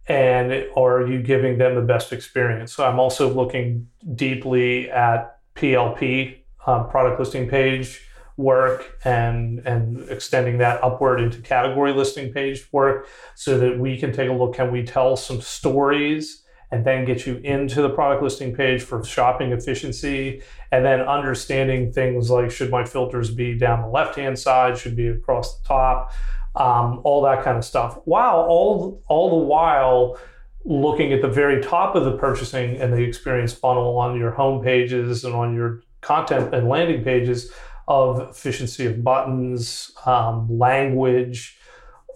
and 0.08 0.66
are 0.76 1.06
you 1.06 1.22
giving 1.22 1.60
them 1.60 1.76
the 1.76 1.82
best 1.82 2.12
experience? 2.12 2.74
So 2.74 2.88
I'm 2.88 3.00
also 3.00 3.32
looking 3.32 3.88
deeply 4.16 4.90
at 4.90 5.38
PLP, 5.56 6.40
um, 6.66 6.90
product 6.90 7.20
listing 7.20 7.48
page 7.48 8.02
work 8.40 8.98
and 9.04 9.60
and 9.66 10.10
extending 10.10 10.58
that 10.60 10.82
upward 10.82 11.20
into 11.20 11.42
category 11.42 11.92
listing 11.92 12.32
page 12.32 12.66
work 12.72 13.06
so 13.36 13.58
that 13.58 13.78
we 13.78 13.98
can 13.98 14.14
take 14.14 14.30
a 14.30 14.34
look 14.34 14.56
can 14.56 14.72
we 14.72 14.82
tell 14.82 15.18
some 15.18 15.42
stories 15.42 16.44
and 16.72 16.86
then 16.86 17.04
get 17.04 17.26
you 17.28 17.36
into 17.44 17.82
the 17.82 17.90
product 17.90 18.24
listing 18.24 18.56
page 18.56 18.82
for 18.82 19.04
shopping 19.04 19.52
efficiency 19.52 20.42
and 20.72 20.86
then 20.86 21.02
understanding 21.02 21.92
things 21.92 22.30
like 22.30 22.50
should 22.50 22.72
my 22.72 22.86
filters 22.86 23.30
be 23.30 23.58
down 23.58 23.82
the 23.82 23.90
left 23.90 24.16
hand 24.16 24.40
side 24.40 24.78
should 24.78 24.96
be 24.96 25.08
across 25.08 25.60
the 25.60 25.68
top 25.68 26.14
um, 26.56 27.02
all 27.04 27.22
that 27.22 27.44
kind 27.44 27.58
of 27.58 27.66
stuff 27.66 28.00
Wow, 28.06 28.46
all 28.48 29.04
all 29.08 29.30
the 29.38 29.46
while 29.46 30.18
looking 30.64 31.12
at 31.12 31.22
the 31.22 31.28
very 31.28 31.62
top 31.62 31.96
of 31.96 32.06
the 32.06 32.18
purchasing 32.18 32.78
and 32.78 32.94
the 32.94 33.02
experience 33.02 33.52
funnel 33.52 33.98
on 33.98 34.18
your 34.18 34.32
home 34.32 34.64
pages 34.64 35.26
and 35.26 35.36
on 35.36 35.54
your 35.54 35.82
content 36.02 36.54
and 36.54 36.70
landing 36.70 37.04
pages 37.04 37.52
of 37.90 38.20
efficiency 38.30 38.86
of 38.86 39.04
buttons, 39.04 39.92
um, 40.06 40.48
language, 40.48 41.58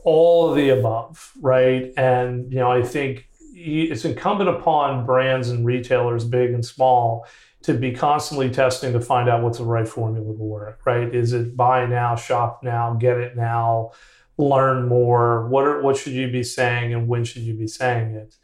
all 0.06 0.50
of 0.50 0.56
the 0.56 0.70
above, 0.70 1.34
right? 1.42 1.92
And 1.98 2.52
you 2.54 2.60
know, 2.60 2.72
I 2.72 2.84
think 2.84 3.28
it's 3.56 4.06
incumbent 4.06 4.50
upon 4.50 5.06
brands 5.06 5.50
and 5.50 5.66
retailers, 5.66 6.26
big 6.26 6.52
and 6.52 6.64
small, 6.64 7.26
to 7.64 7.74
be 7.74 7.92
constantly 7.92 8.50
testing 8.50 8.94
to 8.94 9.02
find 9.02 9.28
out 9.28 9.42
what's 9.42 9.58
the 9.58 9.66
right 9.66 9.88
formula 9.88 10.26
to 10.26 10.44
work. 10.44 10.82
Right? 10.86 11.14
Is 11.14 11.34
it 11.34 11.58
buy 11.58 11.88
now, 11.88 12.16
shop 12.16 12.62
now, 12.62 12.94
get 12.94 13.18
it 13.18 13.36
now, 13.36 13.92
learn 14.38 14.88
more? 14.88 15.48
What 15.48 15.66
are 15.66 15.82
what 15.82 15.98
should 15.98 16.14
you 16.14 16.32
be 16.32 16.44
saying, 16.44 16.94
and 16.94 17.08
when 17.08 17.24
should 17.24 17.42
you 17.42 17.56
be 17.56 17.68
saying 17.68 18.14
it? 18.14 18.36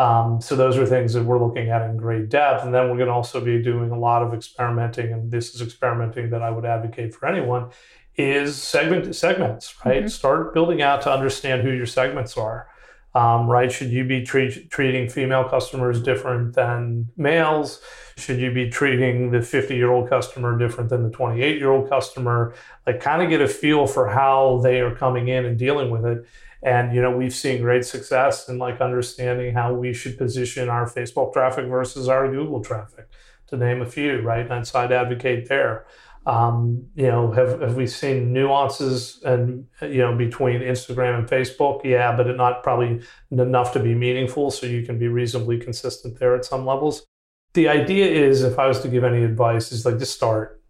Um, 0.00 0.40
so 0.40 0.56
those 0.56 0.78
are 0.78 0.86
things 0.86 1.12
that 1.12 1.24
we're 1.24 1.38
looking 1.38 1.68
at 1.68 1.82
in 1.82 1.98
great 1.98 2.30
depth. 2.30 2.64
And 2.64 2.74
then 2.74 2.88
we're 2.88 2.96
going 2.96 3.08
to 3.08 3.12
also 3.12 3.38
be 3.38 3.62
doing 3.62 3.90
a 3.90 3.98
lot 3.98 4.22
of 4.22 4.32
experimenting, 4.32 5.12
and 5.12 5.30
this 5.30 5.54
is 5.54 5.60
experimenting 5.60 6.30
that 6.30 6.40
I 6.40 6.50
would 6.50 6.64
advocate 6.64 7.14
for 7.14 7.28
anyone, 7.28 7.68
is 8.16 8.56
segment 8.56 9.14
segments, 9.14 9.74
right? 9.84 9.98
Mm-hmm. 9.98 10.08
Start 10.08 10.54
building 10.54 10.80
out 10.80 11.02
to 11.02 11.12
understand 11.12 11.60
who 11.60 11.70
your 11.70 11.84
segments 11.84 12.38
are. 12.38 12.69
Um, 13.12 13.48
right? 13.48 13.72
Should 13.72 13.90
you 13.90 14.04
be 14.04 14.24
treat, 14.24 14.70
treating 14.70 15.08
female 15.08 15.42
customers 15.42 16.00
different 16.00 16.54
than 16.54 17.08
males? 17.16 17.80
Should 18.16 18.38
you 18.38 18.52
be 18.52 18.70
treating 18.70 19.32
the 19.32 19.42
50 19.42 19.74
year 19.74 19.90
old 19.90 20.08
customer 20.08 20.56
different 20.56 20.90
than 20.90 21.02
the 21.02 21.10
28 21.10 21.58
year 21.58 21.72
old 21.72 21.90
customer? 21.90 22.54
Like, 22.86 23.00
kind 23.00 23.20
of 23.20 23.28
get 23.28 23.40
a 23.40 23.48
feel 23.48 23.88
for 23.88 24.08
how 24.08 24.60
they 24.62 24.80
are 24.80 24.94
coming 24.94 25.26
in 25.26 25.44
and 25.44 25.58
dealing 25.58 25.90
with 25.90 26.04
it. 26.04 26.24
And 26.62 26.94
you 26.94 27.00
know, 27.00 27.10
we've 27.10 27.34
seen 27.34 27.62
great 27.62 27.84
success 27.84 28.48
in 28.48 28.58
like 28.58 28.80
understanding 28.80 29.54
how 29.54 29.72
we 29.72 29.94
should 29.94 30.18
position 30.18 30.68
our 30.68 30.86
Facebook 30.86 31.32
traffic 31.32 31.66
versus 31.66 32.08
our 32.08 32.30
Google 32.30 32.62
traffic, 32.62 33.08
to 33.48 33.56
name 33.56 33.80
a 33.80 33.86
few, 33.86 34.20
right? 34.20 34.50
And 34.50 34.66
so 34.66 34.80
I'd 34.80 34.92
advocate 34.92 35.48
there. 35.48 35.86
Um, 36.26 36.86
you 36.94 37.06
know, 37.06 37.32
have, 37.32 37.60
have 37.60 37.76
we 37.76 37.86
seen 37.86 38.32
nuances 38.32 39.22
and 39.24 39.66
you 39.80 39.98
know 39.98 40.14
between 40.16 40.60
Instagram 40.60 41.18
and 41.18 41.28
Facebook? 41.28 41.82
Yeah, 41.82 42.14
but 42.16 42.26
not 42.36 42.62
probably 42.62 43.00
enough 43.30 43.72
to 43.72 43.80
be 43.80 43.94
meaningful. 43.94 44.50
So 44.50 44.66
you 44.66 44.84
can 44.84 44.98
be 44.98 45.08
reasonably 45.08 45.58
consistent 45.58 46.18
there 46.18 46.34
at 46.36 46.44
some 46.44 46.66
levels. 46.66 47.06
The 47.54 47.68
idea 47.68 48.06
is, 48.06 48.42
if 48.42 48.58
I 48.58 48.66
was 48.66 48.80
to 48.80 48.88
give 48.88 49.02
any 49.02 49.24
advice, 49.24 49.72
is 49.72 49.84
like 49.84 49.98
just 49.98 50.14
start, 50.14 50.62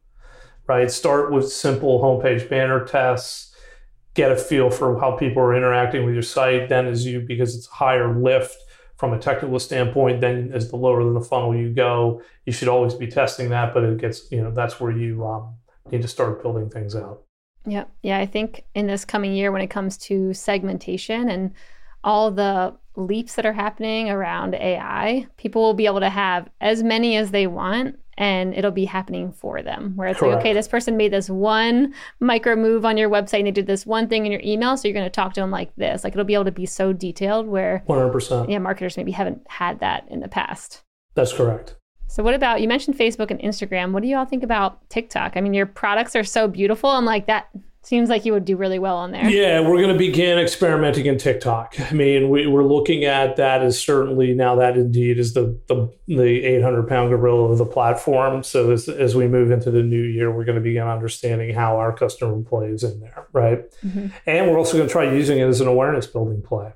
right? 0.67 0.91
Start 0.91 1.33
with 1.33 1.53
simple 1.53 2.01
homepage 2.01 2.49
banner 2.49 2.85
tests 2.85 3.51
get 4.15 4.33
a 4.33 4.37
feel 4.37 4.71
for 4.71 4.99
how 4.99 5.13
people 5.13 5.43
are 5.43 5.57
interacting 5.57 6.05
with 6.05 6.15
your 6.15 6.23
site. 6.23 6.69
Then, 6.69 6.87
as 6.87 7.07
you, 7.07 7.21
because 7.21 7.55
it's 7.55 7.67
higher 7.67 8.19
lift 8.19 8.57
from 9.01 9.15
a 9.15 9.19
technical 9.19 9.59
standpoint, 9.59 10.21
then 10.21 10.51
as 10.53 10.69
the 10.69 10.77
lower 10.77 11.01
in 11.01 11.15
the 11.15 11.23
funnel 11.23 11.57
you 11.57 11.71
go, 11.71 12.21
you 12.45 12.53
should 12.53 12.69
always 12.69 12.93
be 12.93 13.07
testing 13.07 13.49
that. 13.49 13.73
But 13.73 13.83
it 13.83 13.97
gets, 13.97 14.31
you 14.31 14.43
know, 14.43 14.51
that's 14.51 14.79
where 14.79 14.93
you 14.93 15.27
um, 15.27 15.55
need 15.91 16.03
to 16.03 16.09
start 16.09 16.43
building 16.43 16.69
things 16.69 16.95
out. 16.95 17.23
Yeah. 17.65 17.85
Yeah. 18.03 18.19
I 18.19 18.27
think 18.27 18.67
in 18.75 18.87
this 18.87 19.07
coming 19.07 19.33
year, 19.33 19.53
when 19.53 19.63
it 19.63 19.71
comes 19.71 19.97
to 20.09 20.35
segmentation 20.35 21.31
and 21.31 21.55
all 22.05 22.31
the 22.31 22.77
leaps 22.95 23.37
that 23.37 23.47
are 23.47 23.55
happening 23.55 24.11
around 24.11 24.55
AI, 24.55 25.27
people 25.39 25.63
will 25.63 25.73
be 25.73 25.87
able 25.87 26.01
to 26.01 26.11
have 26.11 26.51
as 26.61 26.83
many 26.83 27.17
as 27.17 27.31
they 27.31 27.47
want 27.47 27.99
and 28.21 28.55
it'll 28.55 28.71
be 28.71 28.85
happening 28.85 29.33
for 29.33 29.63
them. 29.63 29.97
Where 29.97 30.07
it's 30.07 30.21
Correct. 30.21 30.35
like, 30.35 30.41
okay, 30.43 30.53
this 30.53 30.69
person 30.69 30.99
made 30.99 31.11
this 31.11 31.31
one 31.31 31.95
micro 32.21 32.55
move 32.55 32.85
on 32.85 32.99
your 32.99 33.09
website 33.09 33.39
and 33.39 33.47
they 33.47 33.51
did 33.51 33.67
this 33.67 33.87
one 33.87 34.09
thing 34.09 34.27
in 34.27 34.31
your 34.31 34.43
email, 34.45 34.77
so 34.77 34.87
you're 34.87 34.95
going 34.95 35.07
to 35.07 35.11
talk 35.11 35.33
to 35.35 35.41
them 35.41 35.51
like 35.51 35.75
this. 35.77 36.05
Like 36.05 36.13
it'll 36.13 36.25
be 36.27 36.35
able 36.35 36.45
to 36.45 36.53
be 36.53 36.67
so 36.67 36.93
detailed 36.93 37.49
where 37.49 37.83
100%. 37.89 38.51
Yeah, 38.51 38.59
marketers 38.59 38.99
maybe 38.99 39.13
haven't 39.13 39.41
had 39.49 39.81
that 39.81 40.07
in 40.09 40.21
the 40.21 40.29
past. 40.29 40.83
That's 41.15 41.33
correct. 41.33 41.77
So 42.09 42.23
what 42.23 42.35
about 42.35 42.61
you 42.61 42.69
mentioned 42.69 42.99
Facebook 42.99 43.31
and 43.31 43.41
Instagram? 43.41 43.93
What 43.93 44.03
do 44.03 44.09
you 44.09 44.17
all 44.19 44.27
think 44.27 44.43
about 44.43 44.87
TikTok? 44.91 45.37
I 45.37 45.41
mean, 45.41 45.55
your 45.55 45.67
products 45.67 46.15
are 46.15 46.25
so 46.25 46.47
beautiful. 46.47 46.91
I'm 46.91 47.07
like 47.07 47.27
that 47.27 47.49
Seems 47.83 48.11
like 48.11 48.27
you 48.27 48.35
would 48.35 48.45
do 48.45 48.57
really 48.57 48.79
well 48.79 48.97
on 48.97 49.11
there. 49.11 49.29
Yeah, 49.31 49.61
we're 49.61 49.81
going 49.81 49.93
to 49.93 49.99
begin 49.99 50.39
experimenting 50.39 51.07
in 51.07 51.17
TikTok. 51.17 51.81
I 51.81 51.95
mean, 51.95 52.29
we, 52.29 52.45
are 52.45 52.63
looking 52.63 53.05
at 53.05 53.37
that 53.37 53.63
as 53.63 53.81
certainly 53.81 54.35
now 54.35 54.57
that 54.57 54.77
indeed 54.77 55.19
is 55.19 55.33
the 55.33 55.59
the, 55.67 55.91
the 56.07 56.45
800 56.45 56.87
pound 56.87 57.09
gorilla 57.09 57.51
of 57.51 57.59
the 57.59 57.65
platform. 57.65 58.43
So 58.43 58.71
as, 58.71 58.89
as 58.89 59.17
we 59.17 59.29
move 59.29 59.51
into 59.51 59.71
the 59.71 59.83
new 59.83 60.03
year, 60.03 60.31
we're 60.31 60.45
going 60.45 60.57
to 60.59 60.63
begin 60.63 60.87
understanding 60.87 61.55
how 61.55 61.79
our 61.79 61.93
customer 61.93 62.43
plays 62.43 62.85
in 62.85 63.01
there, 63.01 63.27
right? 63.33 63.71
Mm-hmm. 63.83 64.09
And 64.27 64.51
we're 64.51 64.59
also 64.59 64.77
going 64.77 64.89
to 64.89 64.93
try 64.93 65.11
using 65.11 65.39
it 65.39 65.47
as 65.47 65.63
an 65.63 65.69
awareness 65.69 66.07
building 66.07 66.43
play. 66.43 66.73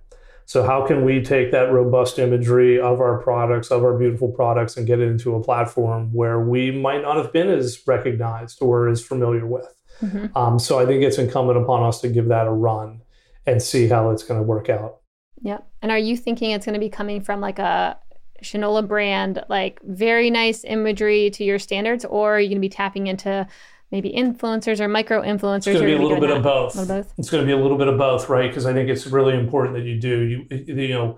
So 0.46 0.64
how 0.64 0.87
can 0.87 1.04
we 1.04 1.23
take 1.23 1.52
that 1.52 1.73
robust 1.73 2.18
imagery 2.18 2.78
of 2.78 3.00
our 3.00 3.18
products, 3.18 3.70
of 3.70 3.82
our 3.82 3.96
beautiful 3.96 4.30
products, 4.30 4.76
and 4.76 4.87
get 4.87 5.00
it 5.00 5.08
into 5.08 5.34
a 5.34 5.42
platform 5.42 6.12
where 6.12 6.40
we 6.40 6.70
might 6.70 7.02
not 7.02 7.16
have 7.16 7.32
been 7.32 7.49
as 7.49 7.80
recognized 7.87 8.61
or 8.61 8.88
as 8.88 9.02
familiar 9.02 9.46
with? 9.46 9.66
Mm-hmm. 10.02 10.36
Um, 10.36 10.58
so 10.58 10.78
I 10.78 10.86
think 10.86 11.02
it's 11.02 11.18
incumbent 11.18 11.58
upon 11.58 11.82
us 11.82 12.00
to 12.00 12.08
give 12.08 12.28
that 12.28 12.46
a 12.46 12.50
run 12.50 13.00
and 13.46 13.62
see 13.62 13.88
how 13.88 14.10
it's 14.10 14.22
going 14.22 14.40
to 14.40 14.44
work 14.44 14.68
out. 14.68 15.00
Yeah. 15.42 15.58
And 15.82 15.92
are 15.92 15.98
you 15.98 16.16
thinking 16.16 16.50
it's 16.50 16.64
going 16.64 16.74
to 16.74 16.80
be 16.80 16.88
coming 16.88 17.20
from 17.20 17.40
like 17.40 17.58
a 17.58 17.98
Shinola 18.42 18.86
brand, 18.86 19.44
like 19.48 19.80
very 19.82 20.30
nice 20.30 20.64
imagery 20.64 21.30
to 21.30 21.44
your 21.44 21.58
standards, 21.58 22.04
or 22.04 22.36
are 22.36 22.40
you 22.40 22.48
going 22.48 22.58
to 22.58 22.60
be 22.60 22.68
tapping 22.68 23.06
into 23.06 23.46
maybe 23.94 24.12
influencers 24.12 24.80
or 24.80 24.88
micro 24.88 25.22
influencers? 25.22 25.68
It's 25.68 25.78
going 25.78 25.82
to 25.82 25.86
be 25.86 25.92
a 25.92 26.02
little 26.02 26.18
bit 26.20 26.30
of 26.30 26.42
both. 26.42 26.74
both. 26.88 27.14
It's 27.16 27.30
going 27.30 27.44
to 27.44 27.46
be 27.46 27.52
a 27.52 27.56
little 27.56 27.78
bit 27.78 27.86
of 27.86 27.96
both, 27.96 28.28
right? 28.28 28.50
Because 28.50 28.66
I 28.66 28.72
think 28.72 28.90
it's 28.90 29.06
really 29.06 29.34
important 29.38 29.76
that 29.76 29.84
you 29.84 30.00
do. 30.00 30.18
You 30.20 30.46
you 30.50 30.88
know, 30.88 31.16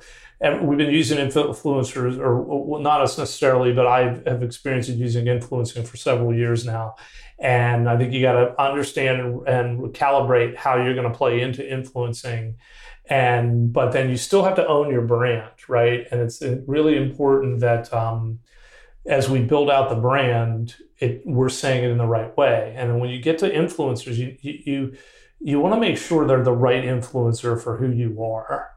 we've 0.60 0.76
been 0.76 0.92
using 0.92 1.16
influencers, 1.16 2.18
or 2.18 2.78
not 2.80 3.00
us 3.00 3.16
necessarily, 3.16 3.72
but 3.72 3.86
I 3.86 4.20
have 4.26 4.42
experienced 4.42 4.90
using 4.90 5.26
influencing 5.26 5.84
for 5.84 5.96
several 5.96 6.34
years 6.34 6.66
now. 6.66 6.96
And 7.38 7.88
I 7.88 7.96
think 7.96 8.12
you 8.12 8.20
got 8.20 8.34
to 8.34 8.62
understand 8.62 9.20
and, 9.22 9.48
and 9.48 9.94
calibrate 9.94 10.56
how 10.56 10.76
you're 10.76 10.94
going 10.94 11.10
to 11.10 11.16
play 11.16 11.40
into 11.40 11.66
influencing. 11.66 12.56
And 13.08 13.72
but 13.72 13.92
then 13.92 14.10
you 14.10 14.18
still 14.18 14.44
have 14.44 14.56
to 14.56 14.66
own 14.66 14.90
your 14.90 15.02
brand, 15.02 15.50
right? 15.66 16.06
And 16.10 16.20
it's 16.20 16.42
really 16.66 16.96
important 16.98 17.60
that 17.60 17.90
um, 17.94 18.40
as 19.08 19.28
we 19.30 19.40
build 19.40 19.70
out 19.70 19.88
the 19.88 19.96
brand, 19.96 20.76
it, 20.98 21.22
we're 21.24 21.48
saying 21.48 21.84
it 21.84 21.90
in 21.90 21.98
the 21.98 22.06
right 22.06 22.36
way. 22.36 22.74
And 22.76 23.00
when 23.00 23.10
you 23.10 23.20
get 23.20 23.38
to 23.38 23.50
influencers, 23.50 24.16
you 24.16 24.36
you 24.40 24.96
you 25.38 25.60
want 25.60 25.74
to 25.74 25.80
make 25.80 25.98
sure 25.98 26.26
they're 26.26 26.42
the 26.42 26.52
right 26.52 26.82
influencer 26.82 27.60
for 27.60 27.76
who 27.76 27.90
you 27.90 28.22
are, 28.22 28.70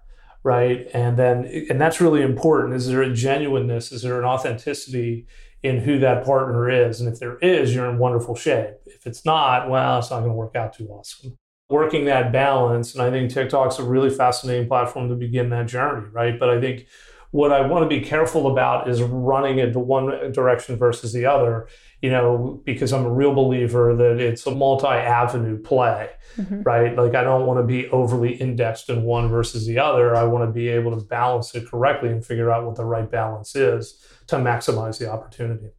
right? 0.44 0.88
And 0.94 1.18
then 1.18 1.46
and 1.70 1.80
that's 1.80 2.02
really 2.02 2.22
important. 2.22 2.76
Is 2.76 2.88
there 2.88 3.02
a 3.02 3.14
genuineness? 3.14 3.92
Is 3.92 4.02
there 4.02 4.20
an 4.20 4.26
authenticity 4.26 5.28
in 5.64 5.80
who 5.80 6.00
that 6.00 6.26
partner 6.26 6.70
is? 6.70 7.02
And 7.02 7.12
if 7.12 7.20
there 7.20 7.38
is, 7.40 7.74
you're 7.74 7.90
in 7.90 7.98
wonderful 7.98 8.36
shape. 8.36 8.76
If 8.86 9.06
it's 9.06 9.26
not, 9.26 9.70
well, 9.70 10.00
it's 10.00 10.10
not 10.10 10.20
going 10.20 10.32
to 10.32 10.36
work 10.36 10.56
out 10.56 10.74
too 10.74 10.88
awesome. 10.90 11.38
Working 11.70 12.06
that 12.06 12.32
balance, 12.32 12.96
and 12.96 13.04
I 13.04 13.12
think 13.12 13.32
TikTok's 13.32 13.78
a 13.78 13.84
really 13.84 14.10
fascinating 14.10 14.68
platform 14.68 15.08
to 15.10 15.16
begin 15.16 15.52
that 15.52 15.68
journey, 15.68 16.08
right? 16.12 16.40
But 16.40 16.50
I 16.50 16.60
think 16.60 16.88
what 17.32 17.52
I 17.52 17.66
want 17.68 17.84
to 17.84 17.90
be 17.90 18.04
careful 18.04 18.52
about 18.52 18.90
is 18.90 19.02
running 19.04 19.60
it 19.60 19.76
one 19.76 20.32
direction 20.32 20.78
versus 20.78 21.14
the 21.14 21.28
other, 21.28 21.68
you 22.02 22.10
know, 22.10 22.62
because 22.66 22.92
I'm 22.92 23.06
a 23.06 23.12
real 23.12 23.34
believer 23.34 23.96
that 23.96 24.20
it's 24.20 24.48
a 24.48 24.52
multi 24.52 24.88
avenue 24.88 25.62
play, 25.62 26.10
mm-hmm. 26.38 26.64
right? 26.64 26.96
Like, 26.96 27.14
I 27.14 27.24
don't 27.24 27.46
want 27.46 27.60
to 27.60 27.64
be 27.64 27.88
overly 27.90 28.34
indexed 28.34 28.90
in 28.90 29.04
one 29.04 29.28
versus 29.28 29.68
the 29.68 29.78
other. 29.78 30.16
I 30.16 30.24
want 30.24 30.50
to 30.50 30.52
be 30.52 30.70
able 30.70 30.98
to 30.98 31.06
balance 31.06 31.54
it 31.54 31.68
correctly 31.68 32.10
and 32.10 32.26
figure 32.26 32.52
out 32.52 32.66
what 32.66 32.76
the 32.76 32.86
right 32.86 33.10
balance 33.10 33.56
is 33.56 34.04
to 34.28 34.38
maximize 34.38 34.98
the 34.98 35.12
opportunity. 35.12 35.70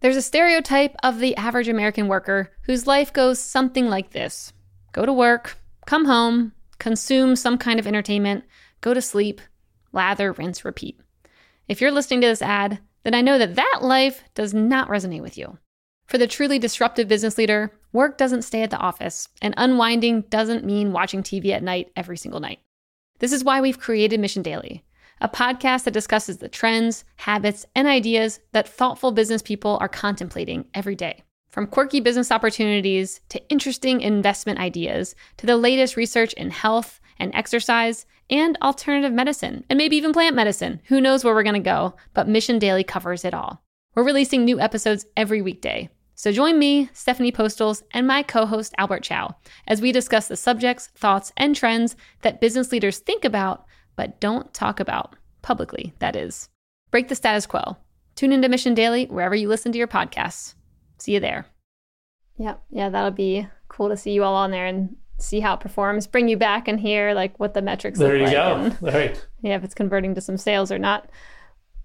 There's 0.00 0.16
a 0.16 0.22
stereotype 0.22 0.96
of 1.02 1.18
the 1.18 1.36
average 1.36 1.68
American 1.68 2.08
worker 2.08 2.52
whose 2.62 2.86
life 2.86 3.12
goes 3.12 3.38
something 3.38 3.88
like 3.88 4.10
this 4.10 4.54
go 4.92 5.04
to 5.04 5.12
work, 5.12 5.58
come 5.84 6.06
home, 6.06 6.52
consume 6.78 7.36
some 7.36 7.58
kind 7.58 7.78
of 7.78 7.86
entertainment, 7.86 8.44
go 8.80 8.94
to 8.94 9.02
sleep, 9.02 9.40
lather, 9.92 10.32
rinse, 10.32 10.64
repeat. 10.64 10.98
If 11.68 11.80
you're 11.80 11.90
listening 11.90 12.20
to 12.22 12.26
this 12.26 12.42
ad, 12.42 12.80
then 13.04 13.14
I 13.14 13.20
know 13.20 13.38
that 13.38 13.54
that 13.54 13.78
life 13.82 14.24
does 14.34 14.52
not 14.52 14.88
resonate 14.88 15.22
with 15.22 15.38
you. 15.38 15.58
For 16.06 16.18
the 16.18 16.26
truly 16.26 16.58
disruptive 16.58 17.06
business 17.06 17.38
leader, 17.38 17.72
work 17.92 18.18
doesn't 18.18 18.42
stay 18.42 18.62
at 18.62 18.70
the 18.70 18.78
office, 18.78 19.28
and 19.40 19.54
unwinding 19.56 20.22
doesn't 20.22 20.64
mean 20.64 20.92
watching 20.92 21.22
TV 21.22 21.50
at 21.50 21.62
night 21.62 21.92
every 21.94 22.16
single 22.16 22.40
night. 22.40 22.58
This 23.20 23.32
is 23.32 23.44
why 23.44 23.60
we've 23.60 23.78
created 23.78 24.18
Mission 24.18 24.42
Daily, 24.42 24.82
a 25.20 25.28
podcast 25.28 25.84
that 25.84 25.92
discusses 25.92 26.38
the 26.38 26.48
trends, 26.48 27.04
habits, 27.16 27.64
and 27.76 27.86
ideas 27.86 28.40
that 28.52 28.68
thoughtful 28.68 29.12
business 29.12 29.42
people 29.42 29.78
are 29.80 29.88
contemplating 29.88 30.64
every 30.74 30.96
day. 30.96 31.22
From 31.48 31.66
quirky 31.66 32.00
business 32.00 32.30
opportunities 32.30 33.20
to 33.28 33.48
interesting 33.48 34.00
investment 34.00 34.58
ideas 34.58 35.14
to 35.36 35.46
the 35.46 35.56
latest 35.56 35.96
research 35.96 36.32
in 36.34 36.50
health 36.50 37.00
and 37.20 37.34
exercise 37.34 38.06
and 38.28 38.58
alternative 38.62 39.12
medicine, 39.12 39.64
and 39.70 39.76
maybe 39.76 39.96
even 39.96 40.12
plant 40.12 40.34
medicine. 40.34 40.80
Who 40.86 41.00
knows 41.00 41.22
where 41.22 41.34
we're 41.34 41.42
going 41.42 41.54
to 41.54 41.60
go, 41.60 41.94
but 42.14 42.28
Mission 42.28 42.58
Daily 42.58 42.82
covers 42.82 43.24
it 43.24 43.34
all. 43.34 43.62
We're 43.94 44.04
releasing 44.04 44.44
new 44.44 44.58
episodes 44.58 45.06
every 45.16 45.42
weekday. 45.42 45.90
So 46.14 46.32
join 46.32 46.58
me, 46.58 46.90
Stephanie 46.92 47.32
Postles, 47.32 47.82
and 47.92 48.06
my 48.06 48.22
co 48.22 48.46
host 48.46 48.74
Albert 48.78 49.04
Chow 49.04 49.36
as 49.66 49.80
we 49.80 49.92
discuss 49.92 50.28
the 50.28 50.36
subjects, 50.36 50.88
thoughts, 50.88 51.32
and 51.36 51.54
trends 51.54 51.96
that 52.22 52.40
business 52.40 52.72
leaders 52.72 52.98
think 52.98 53.24
about 53.24 53.66
but 54.00 54.18
don't 54.18 54.54
talk 54.54 54.80
about 54.80 55.14
publicly, 55.42 55.92
that 55.98 56.16
is. 56.16 56.48
Break 56.90 57.08
the 57.08 57.14
status 57.14 57.46
quo. 57.46 57.76
Tune 58.14 58.32
into 58.32 58.48
Mission 58.48 58.72
Daily 58.72 59.04
wherever 59.04 59.34
you 59.34 59.46
listen 59.46 59.72
to 59.72 59.78
your 59.78 59.88
podcasts. 59.88 60.54
See 60.96 61.12
you 61.12 61.20
there. 61.20 61.44
Yep. 62.38 62.62
Yeah, 62.70 62.88
that'll 62.88 63.10
be 63.10 63.46
cool 63.68 63.90
to 63.90 63.98
see 63.98 64.12
you 64.12 64.24
all 64.24 64.34
on 64.34 64.50
there 64.52 64.64
and 64.64 64.96
see 65.22 65.40
how 65.40 65.54
it 65.54 65.60
performs, 65.60 66.06
bring 66.06 66.28
you 66.28 66.36
back 66.36 66.68
and 66.68 66.80
hear 66.80 67.14
like 67.14 67.38
what 67.38 67.54
the 67.54 67.62
metrics 67.62 68.00
are. 68.00 68.04
there 68.04 68.16
you 68.16 68.24
like. 68.24 68.32
go. 68.32 68.56
And, 68.56 68.82
right. 68.82 69.26
Yeah, 69.42 69.56
if 69.56 69.64
it's 69.64 69.74
converting 69.74 70.14
to 70.14 70.20
some 70.20 70.36
sales 70.36 70.70
or 70.70 70.78
not. 70.78 71.08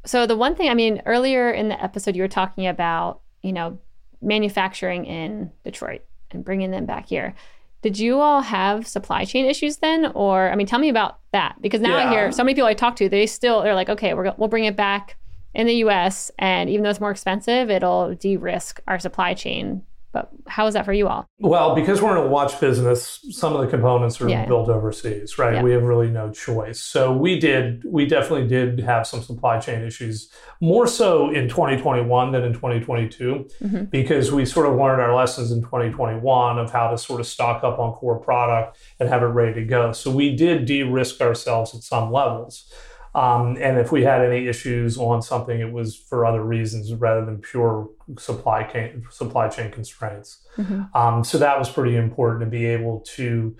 So 0.05 0.27
the 0.27 0.35
one 0.35 0.55
thing, 0.55 0.69
I 0.69 0.73
mean, 0.73 1.01
earlier 1.05 1.49
in 1.51 1.69
the 1.69 1.81
episode, 1.83 2.15
you 2.15 2.21
were 2.21 2.27
talking 2.27 2.67
about, 2.67 3.21
you 3.41 3.53
know, 3.53 3.79
manufacturing 4.21 5.05
in 5.05 5.51
Detroit 5.63 6.01
and 6.31 6.43
bringing 6.43 6.71
them 6.71 6.85
back 6.85 7.07
here. 7.07 7.33
Did 7.81 7.99
you 7.99 8.19
all 8.19 8.41
have 8.41 8.87
supply 8.87 9.25
chain 9.25 9.45
issues 9.45 9.77
then, 9.77 10.11
or 10.15 10.49
I 10.49 10.55
mean, 10.55 10.65
tell 10.65 10.79
me 10.79 10.89
about 10.89 11.19
that 11.33 11.55
because 11.61 11.81
now 11.81 11.97
yeah. 11.97 12.07
I 12.07 12.09
hear 12.09 12.31
so 12.31 12.43
many 12.43 12.55
people 12.55 12.67
I 12.67 12.73
talk 12.73 12.95
to, 12.95 13.09
they 13.09 13.27
still 13.27 13.61
they're 13.61 13.75
like, 13.75 13.89
okay, 13.89 14.13
we're, 14.13 14.33
we'll 14.37 14.49
bring 14.49 14.65
it 14.65 14.75
back 14.75 15.17
in 15.53 15.67
the 15.67 15.75
U.S. 15.75 16.31
and 16.39 16.69
even 16.69 16.83
though 16.83 16.89
it's 16.89 16.99
more 16.99 17.11
expensive, 17.11 17.69
it'll 17.69 18.15
de-risk 18.15 18.81
our 18.87 18.99
supply 18.99 19.33
chain 19.33 19.83
but 20.15 20.29
how 20.47 20.65
is 20.65 20.73
that 20.75 20.85
for 20.85 20.93
you 20.93 21.09
all? 21.09 21.27
Well, 21.39 21.75
because 21.75 22.01
we're 22.01 22.17
in 22.17 22.23
a 22.23 22.27
watch 22.27 22.57
business, 22.61 23.19
some 23.31 23.53
of 23.53 23.59
the 23.59 23.67
components 23.67 24.21
are 24.21 24.29
yeah. 24.29 24.45
built 24.45 24.69
overseas, 24.69 25.37
right? 25.37 25.55
Yeah. 25.55 25.61
We 25.61 25.73
have 25.73 25.83
really 25.83 26.09
no 26.09 26.31
choice. 26.31 26.79
So 26.79 27.11
we 27.11 27.37
did, 27.37 27.83
we 27.85 28.05
definitely 28.05 28.47
did 28.47 28.79
have 28.79 29.05
some 29.05 29.21
supply 29.21 29.59
chain 29.59 29.81
issues, 29.81 30.31
more 30.61 30.87
so 30.87 31.31
in 31.31 31.49
2021 31.49 32.31
than 32.31 32.45
in 32.45 32.53
2022, 32.53 33.45
mm-hmm. 33.61 33.83
because 33.85 34.31
we 34.31 34.45
sort 34.45 34.67
of 34.67 34.77
learned 34.77 35.01
our 35.01 35.13
lessons 35.13 35.51
in 35.51 35.61
2021 35.61 36.59
of 36.59 36.71
how 36.71 36.89
to 36.89 36.97
sort 36.97 37.19
of 37.19 37.27
stock 37.27 37.65
up 37.65 37.77
on 37.77 37.91
core 37.91 38.17
product 38.17 38.77
and 39.01 39.09
have 39.09 39.21
it 39.21 39.25
ready 39.25 39.53
to 39.55 39.65
go. 39.65 39.91
So 39.91 40.11
we 40.11 40.33
did 40.33 40.65
de 40.65 40.83
risk 40.83 41.19
ourselves 41.19 41.75
at 41.75 41.81
some 41.81 42.09
levels. 42.09 42.71
Um, 43.15 43.57
and 43.61 43.79
if 43.79 43.93
we 43.93 44.03
had 44.03 44.21
any 44.21 44.47
issues 44.47 44.97
on 44.97 45.21
something, 45.21 45.57
it 45.57 45.71
was 45.71 45.95
for 45.95 46.25
other 46.25 46.43
reasons 46.43 46.93
rather 46.93 47.25
than 47.25 47.37
pure 47.39 47.89
supply 48.19 48.63
chain 48.63 49.05
supply 49.09 49.47
chain 49.47 49.71
constraints. 49.71 50.45
Mm-hmm. 50.57 50.95
Um, 50.95 51.23
so 51.23 51.37
that 51.37 51.57
was 51.57 51.69
pretty 51.69 51.95
important 51.95 52.41
to 52.41 52.47
be 52.47 52.65
able 52.65 52.99
to. 53.15 53.55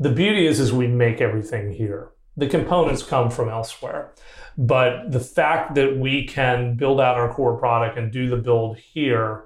The 0.00 0.10
beauty 0.10 0.46
is, 0.46 0.58
is 0.58 0.72
we 0.72 0.88
make 0.88 1.20
everything 1.20 1.72
here. 1.72 2.10
The 2.36 2.48
components 2.48 3.04
come 3.04 3.30
from 3.30 3.48
elsewhere, 3.48 4.14
but 4.56 5.12
the 5.12 5.20
fact 5.20 5.76
that 5.76 5.96
we 5.96 6.26
can 6.26 6.76
build 6.76 7.00
out 7.00 7.16
our 7.16 7.32
core 7.32 7.56
product 7.56 7.98
and 7.98 8.12
do 8.12 8.28
the 8.28 8.36
build 8.36 8.78
here 8.78 9.44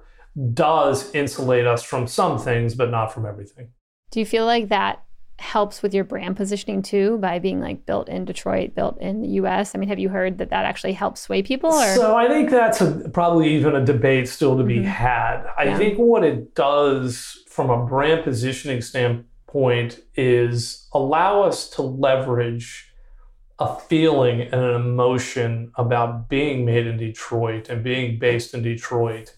does 0.55 1.15
insulate 1.15 1.67
us 1.67 1.83
from 1.83 2.07
some 2.07 2.39
things, 2.39 2.75
but 2.75 2.91
not 2.91 3.13
from 3.13 3.27
everything. 3.27 3.69
Do 4.11 4.21
you 4.21 4.27
feel 4.27 4.47
like 4.47 4.69
that 4.69 5.05
helps 5.43 5.83
with 5.83 5.93
your 5.93 6.05
brand 6.05 6.37
positioning 6.37 6.83
too 6.83 7.19
by 7.19 7.39
being 7.39 7.61
like 7.61 7.85
built 7.85 8.09
in 8.09 8.25
Detroit, 8.25 8.75
built 8.75 8.99
in 9.01 9.21
the 9.21 9.29
US? 9.41 9.75
I 9.75 9.79
mean, 9.79 9.89
have 9.89 9.99
you 9.99 10.09
heard 10.09 10.39
that 10.39 10.51
that 10.51 10.65
actually 10.65 10.93
helps 10.93 11.21
sway 11.21 11.43
people? 11.43 11.71
Or? 11.71 11.95
So 11.95 12.17
I 12.17 12.29
think 12.29 12.51
that's 12.51 12.81
a, 12.81 13.11
probably 13.13 13.55
even 13.55 13.75
a 13.75 13.85
debate 13.85 14.29
still 14.29 14.57
to 14.57 14.65
be 14.65 14.77
mm-hmm. 14.77 14.87
had. 14.87 15.45
I 15.59 15.65
yeah. 15.65 15.79
think 15.79 15.99
what 15.99 16.25
it 16.25 16.55
does 16.55 17.43
from 17.49 17.71
a 17.71 17.85
brand 17.85 18.25
positioning 18.25 18.81
standpoint 18.81 20.01
is 20.15 20.89
allow 20.93 21.43
us 21.43 21.69
to 21.71 21.83
leverage 21.83 22.93
a 23.59 23.79
feeling 23.81 24.43
and 24.43 24.55
an 24.55 24.75
emotion 24.75 25.73
about 25.77 26.29
being 26.29 26.65
made 26.65 26.87
in 26.87 26.97
Detroit 26.97 27.69
and 27.69 27.85
being 27.85 28.19
based 28.19 28.55
in 28.55 28.63
Detroit 28.63 29.37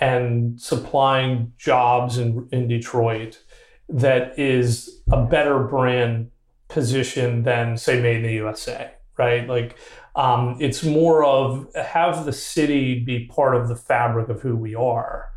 and 0.00 0.60
supplying 0.60 1.52
jobs 1.58 2.18
in, 2.18 2.48
in 2.50 2.68
Detroit 2.68 3.40
that 3.88 4.38
is 4.38 5.02
a 5.10 5.22
better 5.24 5.58
brand 5.60 6.30
position 6.68 7.42
than 7.42 7.76
say 7.76 8.00
made 8.00 8.16
in 8.16 8.22
the 8.22 8.32
USA, 8.32 8.92
right? 9.18 9.46
Like 9.46 9.76
um, 10.16 10.56
it's 10.60 10.82
more 10.82 11.24
of 11.24 11.68
have 11.74 12.24
the 12.24 12.32
city 12.32 13.00
be 13.00 13.26
part 13.26 13.56
of 13.56 13.68
the 13.68 13.76
fabric 13.76 14.28
of 14.28 14.40
who 14.40 14.56
we 14.56 14.74
are. 14.74 15.28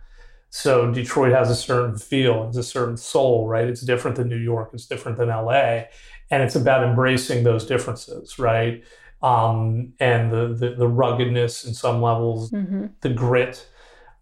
So 0.50 0.90
Detroit 0.92 1.34
has 1.34 1.50
a 1.50 1.56
certain 1.56 1.98
feel, 1.98 2.48
it's 2.48 2.58
a 2.58 2.64
certain 2.64 2.96
soul, 2.96 3.48
right? 3.48 3.68
It's 3.68 3.82
different 3.82 4.16
than 4.16 4.30
New 4.30 4.38
York, 4.38 4.70
it's 4.74 4.86
different 4.86 5.18
than 5.18 5.28
LA, 5.28 5.84
and 6.32 6.42
it's 6.42 6.56
about 6.56 6.84
embracing 6.84 7.44
those 7.44 7.66
differences, 7.66 8.40
right? 8.40 8.82
Um, 9.22 9.94
and 10.00 10.32
the, 10.32 10.56
the, 10.58 10.76
the 10.76 10.88
ruggedness 10.88 11.66
in 11.66 11.74
some 11.74 12.02
levels, 12.02 12.52
mm-hmm. 12.52 12.86
the 13.02 13.10
grit, 13.10 13.68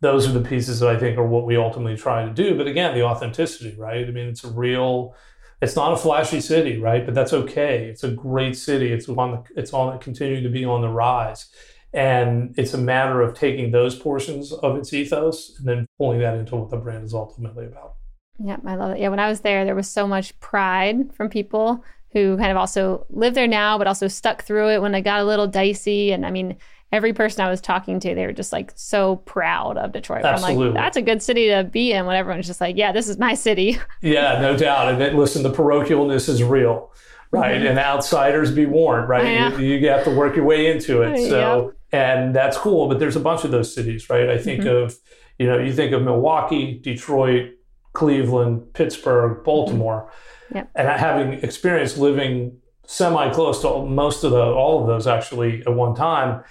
those 0.03 0.27
are 0.27 0.33
the 0.33 0.47
pieces 0.47 0.81
that 0.81 0.89
I 0.89 0.99
think 0.99 1.17
are 1.17 1.25
what 1.25 1.45
we 1.45 1.55
ultimately 1.55 1.95
try 1.95 2.25
to 2.25 2.29
do. 2.29 2.57
But 2.57 2.67
again, 2.67 2.93
the 2.93 3.03
authenticity, 3.03 3.73
right? 3.77 4.05
I 4.05 4.11
mean, 4.11 4.27
it's 4.27 4.43
a 4.43 4.49
real, 4.49 5.15
it's 5.61 5.77
not 5.77 5.93
a 5.93 5.97
flashy 5.97 6.41
city, 6.41 6.77
right? 6.77 7.05
But 7.05 7.15
that's 7.15 7.31
okay. 7.31 7.85
It's 7.85 8.03
a 8.03 8.11
great 8.11 8.57
city. 8.57 8.91
It's 8.91 9.07
on 9.07 9.31
the, 9.31 9.43
it's 9.55 9.71
on 9.73 9.97
continuing 9.99 10.43
to 10.43 10.49
be 10.49 10.65
on 10.65 10.81
the 10.81 10.89
rise. 10.89 11.49
And 11.93 12.53
it's 12.57 12.73
a 12.73 12.77
matter 12.77 13.21
of 13.21 13.33
taking 13.33 13.71
those 13.71 13.95
portions 13.95 14.51
of 14.51 14.75
its 14.75 14.91
ethos 14.93 15.57
and 15.57 15.65
then 15.65 15.85
pulling 15.97 16.19
that 16.19 16.35
into 16.35 16.57
what 16.57 16.69
the 16.69 16.77
brand 16.77 17.05
is 17.05 17.13
ultimately 17.13 17.65
about. 17.65 17.93
Yeah, 18.39 18.57
I 18.65 18.75
love 18.75 18.91
it. 18.91 18.99
Yeah, 18.99 19.07
when 19.07 19.19
I 19.19 19.29
was 19.29 19.39
there, 19.39 19.63
there 19.63 19.75
was 19.75 19.89
so 19.89 20.05
much 20.05 20.37
pride 20.41 21.15
from 21.15 21.29
people 21.29 21.81
who 22.11 22.35
kind 22.37 22.51
of 22.51 22.57
also 22.57 23.05
live 23.09 23.35
there 23.35 23.47
now, 23.47 23.77
but 23.77 23.87
also 23.87 24.09
stuck 24.09 24.43
through 24.43 24.69
it 24.71 24.81
when 24.81 24.93
it 24.95 25.01
got 25.01 25.21
a 25.21 25.23
little 25.23 25.47
dicey. 25.47 26.11
And 26.11 26.25
I 26.25 26.31
mean, 26.31 26.57
every 26.93 27.11
person 27.11 27.43
I 27.43 27.49
was 27.49 27.59
talking 27.59 27.99
to, 28.01 28.13
they 28.13 28.27
were 28.27 28.33
just 28.33 28.53
like 28.53 28.71
so 28.75 29.15
proud 29.17 29.77
of 29.77 29.91
Detroit. 29.91 30.23
Absolutely. 30.23 30.67
I'm 30.67 30.73
like, 30.75 30.83
that's 30.83 30.95
a 30.95 31.01
good 31.01 31.23
city 31.23 31.49
to 31.49 31.63
be 31.63 31.91
in 31.91 32.05
when 32.05 32.15
everyone's 32.15 32.45
just 32.45 32.61
like, 32.61 32.77
yeah, 32.77 32.91
this 32.91 33.09
is 33.09 33.17
my 33.17 33.33
city. 33.33 33.79
yeah, 34.01 34.39
no 34.39 34.55
doubt. 34.55 34.89
And 34.89 35.01
then, 35.01 35.17
listen, 35.17 35.41
the 35.41 35.51
parochialness 35.51 36.29
is 36.29 36.43
real, 36.43 36.91
right? 37.31 37.55
Mm-hmm. 37.55 37.65
And 37.65 37.79
outsiders 37.79 38.51
be 38.51 38.67
warned, 38.67 39.09
right? 39.09 39.59
You, 39.59 39.65
you, 39.65 39.89
have 39.89 40.03
to 40.03 40.11
work 40.11 40.35
your 40.35 40.45
way 40.45 40.71
into 40.71 41.01
it. 41.01 41.29
So, 41.29 41.73
yep. 41.91 41.99
and 41.99 42.35
that's 42.35 42.57
cool. 42.57 42.87
But 42.87 42.99
there's 42.99 43.15
a 43.15 43.21
bunch 43.21 43.43
of 43.43 43.49
those 43.49 43.73
cities, 43.73 44.07
right? 44.11 44.29
I 44.29 44.37
think 44.37 44.61
mm-hmm. 44.61 44.85
of, 44.85 44.95
you 45.39 45.47
know, 45.47 45.57
you 45.57 45.73
think 45.73 45.93
of 45.93 46.03
Milwaukee, 46.03 46.77
Detroit, 46.77 47.53
Cleveland, 47.93 48.71
Pittsburgh, 48.73 49.43
Baltimore. 49.43 50.11
Mm-hmm. 50.45 50.57
Yep. 50.57 50.69
And 50.75 50.87
having 50.87 51.33
experienced 51.41 51.97
living 51.97 52.59
semi 52.85 53.33
close 53.33 53.61
to 53.61 53.83
most 53.83 54.23
of 54.23 54.31
the 54.31 54.43
all 54.43 54.81
of 54.81 54.87
those 54.87 55.07
actually 55.07 55.61
at 55.61 55.73
one 55.73 55.95
time 55.95 56.43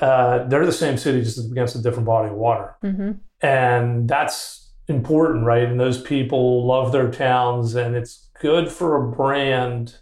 uh, 0.00 0.44
they're 0.44 0.66
the 0.66 0.72
same 0.72 0.96
city 0.96 1.22
just 1.22 1.50
against 1.50 1.76
a 1.76 1.82
different 1.82 2.06
body 2.06 2.30
of 2.30 2.36
water. 2.36 2.76
Mm-hmm. 2.84 3.12
And 3.40 4.08
that's 4.08 4.72
important, 4.88 5.44
right? 5.44 5.64
And 5.64 5.78
those 5.78 6.00
people 6.00 6.66
love 6.66 6.92
their 6.92 7.10
towns, 7.10 7.74
and 7.74 7.94
it's 7.94 8.30
good 8.40 8.70
for 8.70 8.96
a 8.96 9.10
brand 9.10 9.96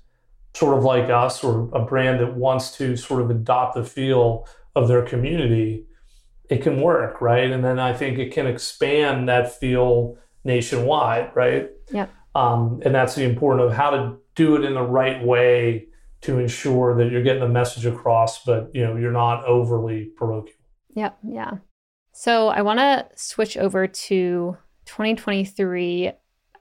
sort 0.55 0.79
of 0.79 0.85
like 0.85 1.11
us 1.11 1.45
or 1.45 1.69
a 1.75 1.85
brand 1.85 2.21
that 2.21 2.35
wants 2.35 2.75
to 2.79 2.97
sort 2.97 3.21
of 3.21 3.31
adopt 3.31 3.75
the 3.75 3.85
feel 3.85 4.49
of 4.75 4.89
their 4.89 5.03
community. 5.03 5.85
It 6.49 6.63
can 6.63 6.81
work, 6.81 7.21
right? 7.21 7.51
And 7.51 7.63
then 7.63 7.79
I 7.79 7.93
think 7.93 8.19
it 8.19 8.33
can 8.33 8.47
expand 8.47 9.29
that 9.29 9.59
feel 9.59 10.17
nationwide, 10.45 11.31
right? 11.35 11.71
Yeah. 11.91 12.07
Um, 12.35 12.81
and 12.85 12.95
that's 12.95 13.15
the 13.15 13.25
important 13.25 13.67
of 13.67 13.75
how 13.75 13.91
to 13.91 14.17
do 14.35 14.57
it 14.57 14.65
in 14.65 14.75
the 14.75 14.83
right 14.83 15.23
way 15.23 15.89
to 16.27 16.39
ensure 16.39 16.97
that 16.97 17.11
you're 17.11 17.23
getting 17.23 17.43
the 17.43 17.49
message 17.49 17.87
across, 17.87 18.45
but 18.45 18.71
you 18.75 18.85
know 18.85 18.97
you're 18.97 19.13
not 19.13 19.45
overly 19.45 20.07
parochial. 20.17 20.57
Yep. 20.95 21.19
Yeah. 21.29 21.51
So 22.13 22.49
I 22.49 22.63
want 22.63 22.79
to 22.79 23.07
switch 23.15 23.57
over 23.57 23.87
to 23.87 24.57
2023. 24.87 26.09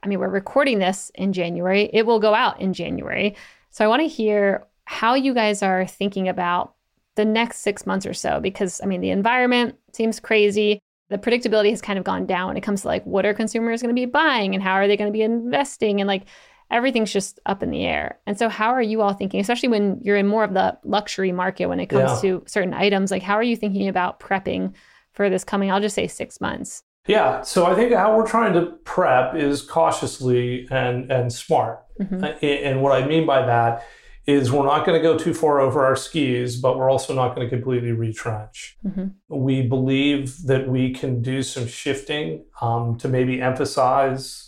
I 0.02 0.06
mean, 0.06 0.20
we're 0.20 0.28
recording 0.28 0.78
this 0.78 1.10
in 1.14 1.32
January. 1.32 1.90
It 1.92 2.06
will 2.06 2.20
go 2.20 2.34
out 2.34 2.60
in 2.60 2.72
January. 2.72 3.36
So 3.70 3.84
I 3.84 3.88
want 3.88 4.02
to 4.02 4.08
hear 4.08 4.66
how 4.84 5.14
you 5.14 5.34
guys 5.34 5.62
are 5.62 5.86
thinking 5.86 6.28
about 6.28 6.74
the 7.16 7.24
next 7.24 7.60
six 7.60 7.86
months 7.86 8.06
or 8.06 8.14
so, 8.14 8.38
because 8.40 8.80
I 8.82 8.86
mean, 8.86 9.00
the 9.00 9.10
environment 9.10 9.76
seems 9.92 10.20
crazy. 10.20 10.78
The 11.08 11.18
predictability 11.18 11.70
has 11.70 11.80
kind 11.80 11.98
of 11.98 12.04
gone 12.04 12.26
down 12.26 12.48
when 12.48 12.56
it 12.56 12.62
comes 12.62 12.82
to 12.82 12.88
like, 12.88 13.04
what 13.04 13.24
are 13.24 13.34
consumers 13.34 13.80
going 13.80 13.94
to 13.94 13.98
be 13.98 14.06
buying 14.06 14.54
and 14.54 14.62
how 14.62 14.74
are 14.74 14.86
they 14.86 14.96
going 14.96 15.10
to 15.10 15.16
be 15.16 15.22
investing? 15.22 16.00
And 16.00 16.08
like, 16.08 16.24
everything's 16.70 17.12
just 17.12 17.40
up 17.46 17.62
in 17.62 17.70
the 17.70 17.84
air. 17.84 18.18
And 18.26 18.38
so, 18.38 18.48
how 18.48 18.70
are 18.70 18.82
you 18.82 19.02
all 19.02 19.12
thinking, 19.12 19.40
especially 19.40 19.68
when 19.68 20.00
you're 20.02 20.16
in 20.16 20.26
more 20.26 20.44
of 20.44 20.54
the 20.54 20.78
luxury 20.84 21.32
market 21.32 21.66
when 21.66 21.80
it 21.80 21.86
comes 21.86 22.22
yeah. 22.22 22.30
to 22.30 22.44
certain 22.46 22.74
items? 22.74 23.10
Like, 23.10 23.22
how 23.22 23.34
are 23.34 23.42
you 23.42 23.56
thinking 23.56 23.88
about 23.88 24.20
prepping 24.20 24.74
for 25.12 25.30
this 25.30 25.44
coming, 25.44 25.70
I'll 25.70 25.80
just 25.80 25.94
say 25.94 26.06
six 26.06 26.40
months? 26.40 26.82
Yeah. 27.06 27.42
So, 27.42 27.66
I 27.66 27.74
think 27.74 27.92
how 27.92 28.16
we're 28.16 28.26
trying 28.26 28.52
to 28.54 28.72
prep 28.84 29.34
is 29.34 29.62
cautiously 29.62 30.66
and, 30.70 31.10
and 31.10 31.32
smart. 31.32 31.82
Mm-hmm. 32.00 32.44
And 32.44 32.82
what 32.82 32.92
I 32.92 33.06
mean 33.06 33.26
by 33.26 33.46
that 33.46 33.86
is 34.26 34.50
we're 34.50 34.66
not 34.66 34.84
going 34.84 35.00
to 35.00 35.02
go 35.02 35.16
too 35.16 35.32
far 35.32 35.60
over 35.60 35.86
our 35.86 35.94
skis, 35.94 36.56
but 36.56 36.76
we're 36.76 36.90
also 36.90 37.14
not 37.14 37.34
going 37.34 37.48
to 37.48 37.56
completely 37.56 37.92
retrench. 37.92 38.76
Mm-hmm. 38.84 39.06
We 39.28 39.62
believe 39.62 40.42
that 40.46 40.68
we 40.68 40.92
can 40.92 41.22
do 41.22 41.42
some 41.42 41.68
shifting 41.68 42.44
um, 42.60 42.98
to 42.98 43.08
maybe 43.08 43.40
emphasize 43.40 44.45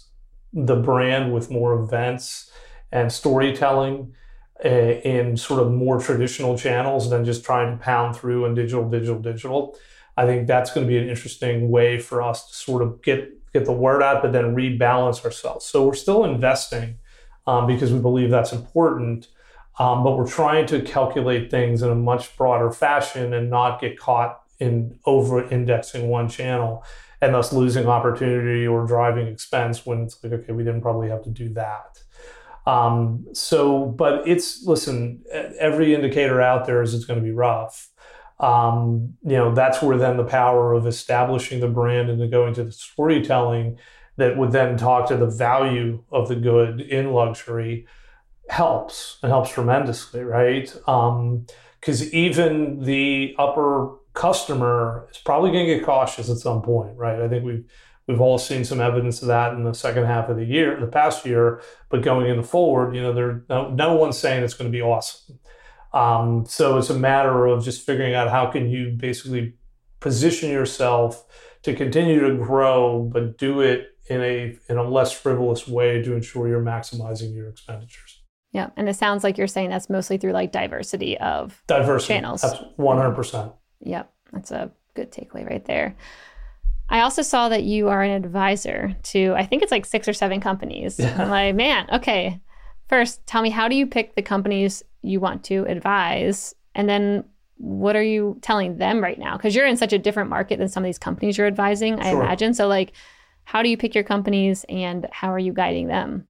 the 0.53 0.77
brand 0.77 1.33
with 1.33 1.51
more 1.51 1.75
events 1.75 2.51
and 2.91 3.13
storytelling 3.13 4.15
uh, 4.65 4.69
in 4.69 5.37
sort 5.37 5.61
of 5.61 5.73
more 5.73 6.01
traditional 6.01 6.57
channels 6.59 7.11
than 7.11 7.25
just 7.25 7.45
trying 7.45 7.77
to 7.77 7.83
pound 7.83 8.17
through 8.17 8.45
in 8.45 8.55
digital, 8.55 8.89
digital, 8.89 9.21
digital. 9.21 9.77
I 10.17 10.27
think 10.27 10.49
that's 10.49 10.73
going 10.73 10.85
to 10.87 10.89
be 10.89 10.99
an 10.99 11.09
interesting 11.09 11.71
way 11.71 11.99
for 11.99 12.23
us 12.23 12.49
to 12.49 12.55
sort 12.55 12.83
of 12.83 13.03
get 13.03 13.35
get 13.53 13.65
the 13.65 13.73
word 13.73 14.03
out, 14.03 14.21
but 14.21 14.33
then 14.33 14.55
rebalance 14.55 15.25
ourselves. 15.25 15.65
So 15.65 15.87
we're 15.87 15.95
still 15.95 16.25
investing 16.25 16.99
um, 17.47 17.67
because 17.67 17.93
we 17.93 17.99
believe 17.99 18.31
that's 18.31 18.53
important, 18.53 19.29
um, 19.79 20.03
but 20.03 20.19
we're 20.19 20.29
trying 20.29 20.67
to 20.67 20.83
calculate 20.83 21.51
things 21.51 21.81
in 21.81 21.89
a 21.89 21.95
much 21.95 22.37
broader 22.37 22.71
fashion 22.71 23.33
and 23.33 23.49
not 23.49 23.81
get 23.81 23.99
caught 23.99 24.43
in 24.59 24.99
over 25.07 25.49
indexing 25.51 26.09
one 26.09 26.29
channel 26.29 26.85
and 27.21 27.35
thus 27.35 27.53
losing 27.53 27.87
opportunity 27.87 28.67
or 28.67 28.87
driving 28.87 29.27
expense 29.27 29.85
when 29.85 30.03
it's 30.03 30.23
like, 30.23 30.33
okay, 30.33 30.53
we 30.53 30.65
didn't 30.65 30.83
probably 30.83 31.09
have 31.09 31.23
to 31.25 31.31
do 31.31 31.49
that. 31.55 31.99
Um, 32.67 33.27
so, 33.33 33.87
but 33.87 34.29
it's, 34.29 34.65
listen, 34.67 35.25
every 35.59 35.95
indicator 35.95 36.41
out 36.41 36.67
there 36.67 36.83
is 36.83 36.95
it's 36.95 37.07
going 37.07 37.19
to 37.19 37.25
be 37.25 37.33
rough. 37.33 37.89
Um, 38.41 39.15
you 39.25 39.37
know, 39.37 39.53
that's 39.53 39.83
where 39.83 39.97
then 39.97 40.17
the 40.17 40.25
power 40.25 40.75
of 40.75 40.87
establishing 40.87 41.61
the 41.61 41.69
brand 41.69 42.09
and 42.09 42.21
then 42.21 42.31
going 42.31 42.55
to 42.55 42.65
the 42.65 42.73
storytelling 42.73 43.79
that 44.17 44.37
would 44.37 44.53
then 44.53 44.77
talk 44.77 45.09
to 45.09 45.17
the 45.17 45.27
value 45.27 46.05
of 46.13 46.29
the 46.29 46.37
good 46.37 46.81
in 46.81 47.13
luxury 47.13 47.87
helps 48.49 49.19
and 49.23 49.31
helps 49.31 49.51
tremendously, 49.51 50.23
right? 50.23 50.73
Because 50.73 52.03
um, 52.03 52.09
even 52.13 52.83
the 52.85 53.35
upper 53.39 53.95
customer 54.19 55.07
is 55.11 55.19
probably 55.19 55.53
going 55.53 55.67
to 55.67 55.77
get 55.77 55.85
cautious 55.85 56.29
at 56.29 56.39
some 56.39 56.61
point, 56.61 56.97
right? 56.97 57.21
I 57.21 57.29
think 57.29 57.45
we've 57.45 57.65
we've 58.09 58.21
all 58.21 58.39
seen 58.39 58.65
some 58.65 58.81
evidence 58.81 59.23
of 59.23 59.29
that 59.29 59.53
in 59.53 59.63
the 59.63 59.73
second 59.73 60.07
half 60.07 60.29
of 60.29 60.37
the 60.37 60.45
year, 60.45 60.79
the 60.81 60.87
past 60.87 61.25
year. 61.25 61.63
But 61.89 62.03
going 62.03 62.27
into 62.29 62.43
forward, 62.43 62.95
you 62.95 63.01
know, 63.01 63.13
there 63.13 63.45
no, 63.49 63.71
no 63.71 63.95
one's 63.95 64.19
saying 64.19 64.43
it's 64.43 64.55
going 64.55 64.71
to 64.71 64.77
be 64.77 64.83
awesome. 64.83 65.39
Um, 65.95 66.45
so 66.47 66.79
it's 66.79 66.91
a 66.91 66.99
matter 66.99 67.47
of 67.47 67.65
just 67.65 67.87
figuring 67.87 68.15
out 68.15 68.29
how 68.29 68.47
can 68.51 68.69
you 68.69 68.91
basically 68.91 69.55
position 70.01 70.51
yourself 70.51 71.25
to 71.63 71.75
continue 71.75 72.21
to 72.21 72.35
grow, 72.45 73.09
but 73.13 73.39
do 73.39 73.61
it 73.61 73.97
in 74.11 74.21
a 74.21 74.59
in 74.69 74.77
a 74.79 74.83
less 74.83 75.13
frivolous 75.13 75.69
way 75.69 76.03
to 76.03 76.15
ensure 76.15 76.49
you're 76.49 76.63
maximizing 76.63 77.35
your 77.35 77.49
expenditures. 77.49 78.23
Yeah, 78.53 78.71
and 78.77 78.89
it 78.89 78.97
sounds 78.97 79.23
like 79.23 79.39
you're 79.39 79.47
saying 79.47 79.71
that's 79.71 79.89
mostly 79.89 80.19
through 80.19 80.33
like 80.33 80.51
diversity 80.51 81.17
of 81.19 81.63
diversity 81.69 82.15
channels. 82.15 82.45
One 82.77 82.97
hundred 82.97 83.15
percent. 83.15 83.53
Yep, 83.81 84.13
that's 84.33 84.51
a 84.51 84.71
good 84.95 85.11
takeaway 85.13 85.49
right 85.49 85.65
there. 85.65 85.97
I 86.89 87.01
also 87.01 87.23
saw 87.23 87.51
that 87.51 87.65
you 87.65 87.89
are 87.89 88.03
an 88.03 88.11
advisor 88.11 88.97
to, 89.05 89.35
I 89.37 89.45
think 89.45 89.63
it's 89.63 89.73
like 89.73 89.85
six 89.85 90.09
or 90.09 90.13
seven 90.13 90.41
companies. 90.41 90.99
Yeah. 90.99 91.23
I'm 91.23 91.29
like, 91.29 91.55
man, 91.55 91.87
okay. 91.93 92.41
First, 92.89 93.27
tell 93.27 93.43
me, 93.43 93.51
how 93.51 93.69
do 93.69 93.77
you 93.77 93.87
pick 93.87 94.15
the 94.15 94.23
companies 94.23 94.83
you 95.03 95.21
want 95.21 95.45
to 95.45 95.65
advise? 95.67 96.55
And 96.75 96.89
then 96.89 97.25
what 97.59 97.97
are 97.97 98.03
you 98.03 98.39
telling 98.41 98.79
them 98.79 99.03
right 99.03 99.19
now? 99.19 99.37
Because 99.37 99.55
you're 99.55 99.67
in 99.67 99.77
such 99.77 99.93
a 99.93 99.99
different 99.99 100.31
market 100.31 100.59
than 100.59 100.69
some 100.69 100.85
of 100.85 100.87
these 100.87 100.99
companies 100.99 101.37
you're 101.37 101.47
advising, 101.47 101.97
sure. 101.97 102.05
I 102.05 102.11
imagine. 102.11 102.55
So, 102.55 102.69
like, 102.69 102.93
how 103.45 103.63
do 103.63 103.69
you 103.69 103.77
pick 103.77 103.95
your 103.95 104.05
companies 104.05 104.65
and 104.69 105.07
how 105.11 105.33
are 105.33 105.39
you 105.39 105.53
guiding 105.53 105.89
them? 105.89 106.28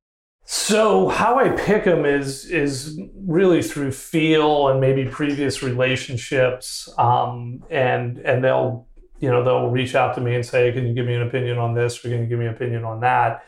So 0.50 1.08
how 1.08 1.38
I 1.38 1.50
pick 1.50 1.84
them 1.84 2.06
is 2.06 2.46
is 2.46 2.98
really 3.14 3.62
through 3.62 3.92
feel 3.92 4.68
and 4.68 4.80
maybe 4.80 5.04
previous 5.04 5.62
relationships, 5.62 6.88
um, 6.96 7.62
and 7.68 8.16
and 8.20 8.42
they'll 8.42 8.86
you 9.20 9.30
know 9.30 9.44
they'll 9.44 9.68
reach 9.68 9.94
out 9.94 10.14
to 10.14 10.22
me 10.22 10.34
and 10.34 10.46
say, 10.46 10.72
"Can 10.72 10.86
you 10.86 10.94
give 10.94 11.04
me 11.04 11.12
an 11.12 11.20
opinion 11.20 11.58
on 11.58 11.74
this? 11.74 12.02
Or 12.02 12.08
can 12.08 12.20
you 12.20 12.26
give 12.26 12.38
me 12.38 12.46
an 12.46 12.54
opinion 12.54 12.84
on 12.84 13.00
that?" 13.00 13.44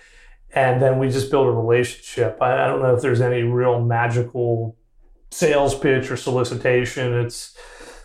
And 0.52 0.82
then 0.82 0.98
we 0.98 1.08
just 1.08 1.30
build 1.30 1.46
a 1.46 1.52
relationship. 1.52 2.36
I, 2.38 2.64
I 2.64 2.66
don't 2.66 2.82
know 2.82 2.94
if 2.94 3.00
there's 3.00 3.22
any 3.22 3.44
real 3.44 3.80
magical 3.80 4.76
sales 5.30 5.74
pitch 5.74 6.10
or 6.10 6.18
solicitation. 6.18 7.14
It's 7.14 7.56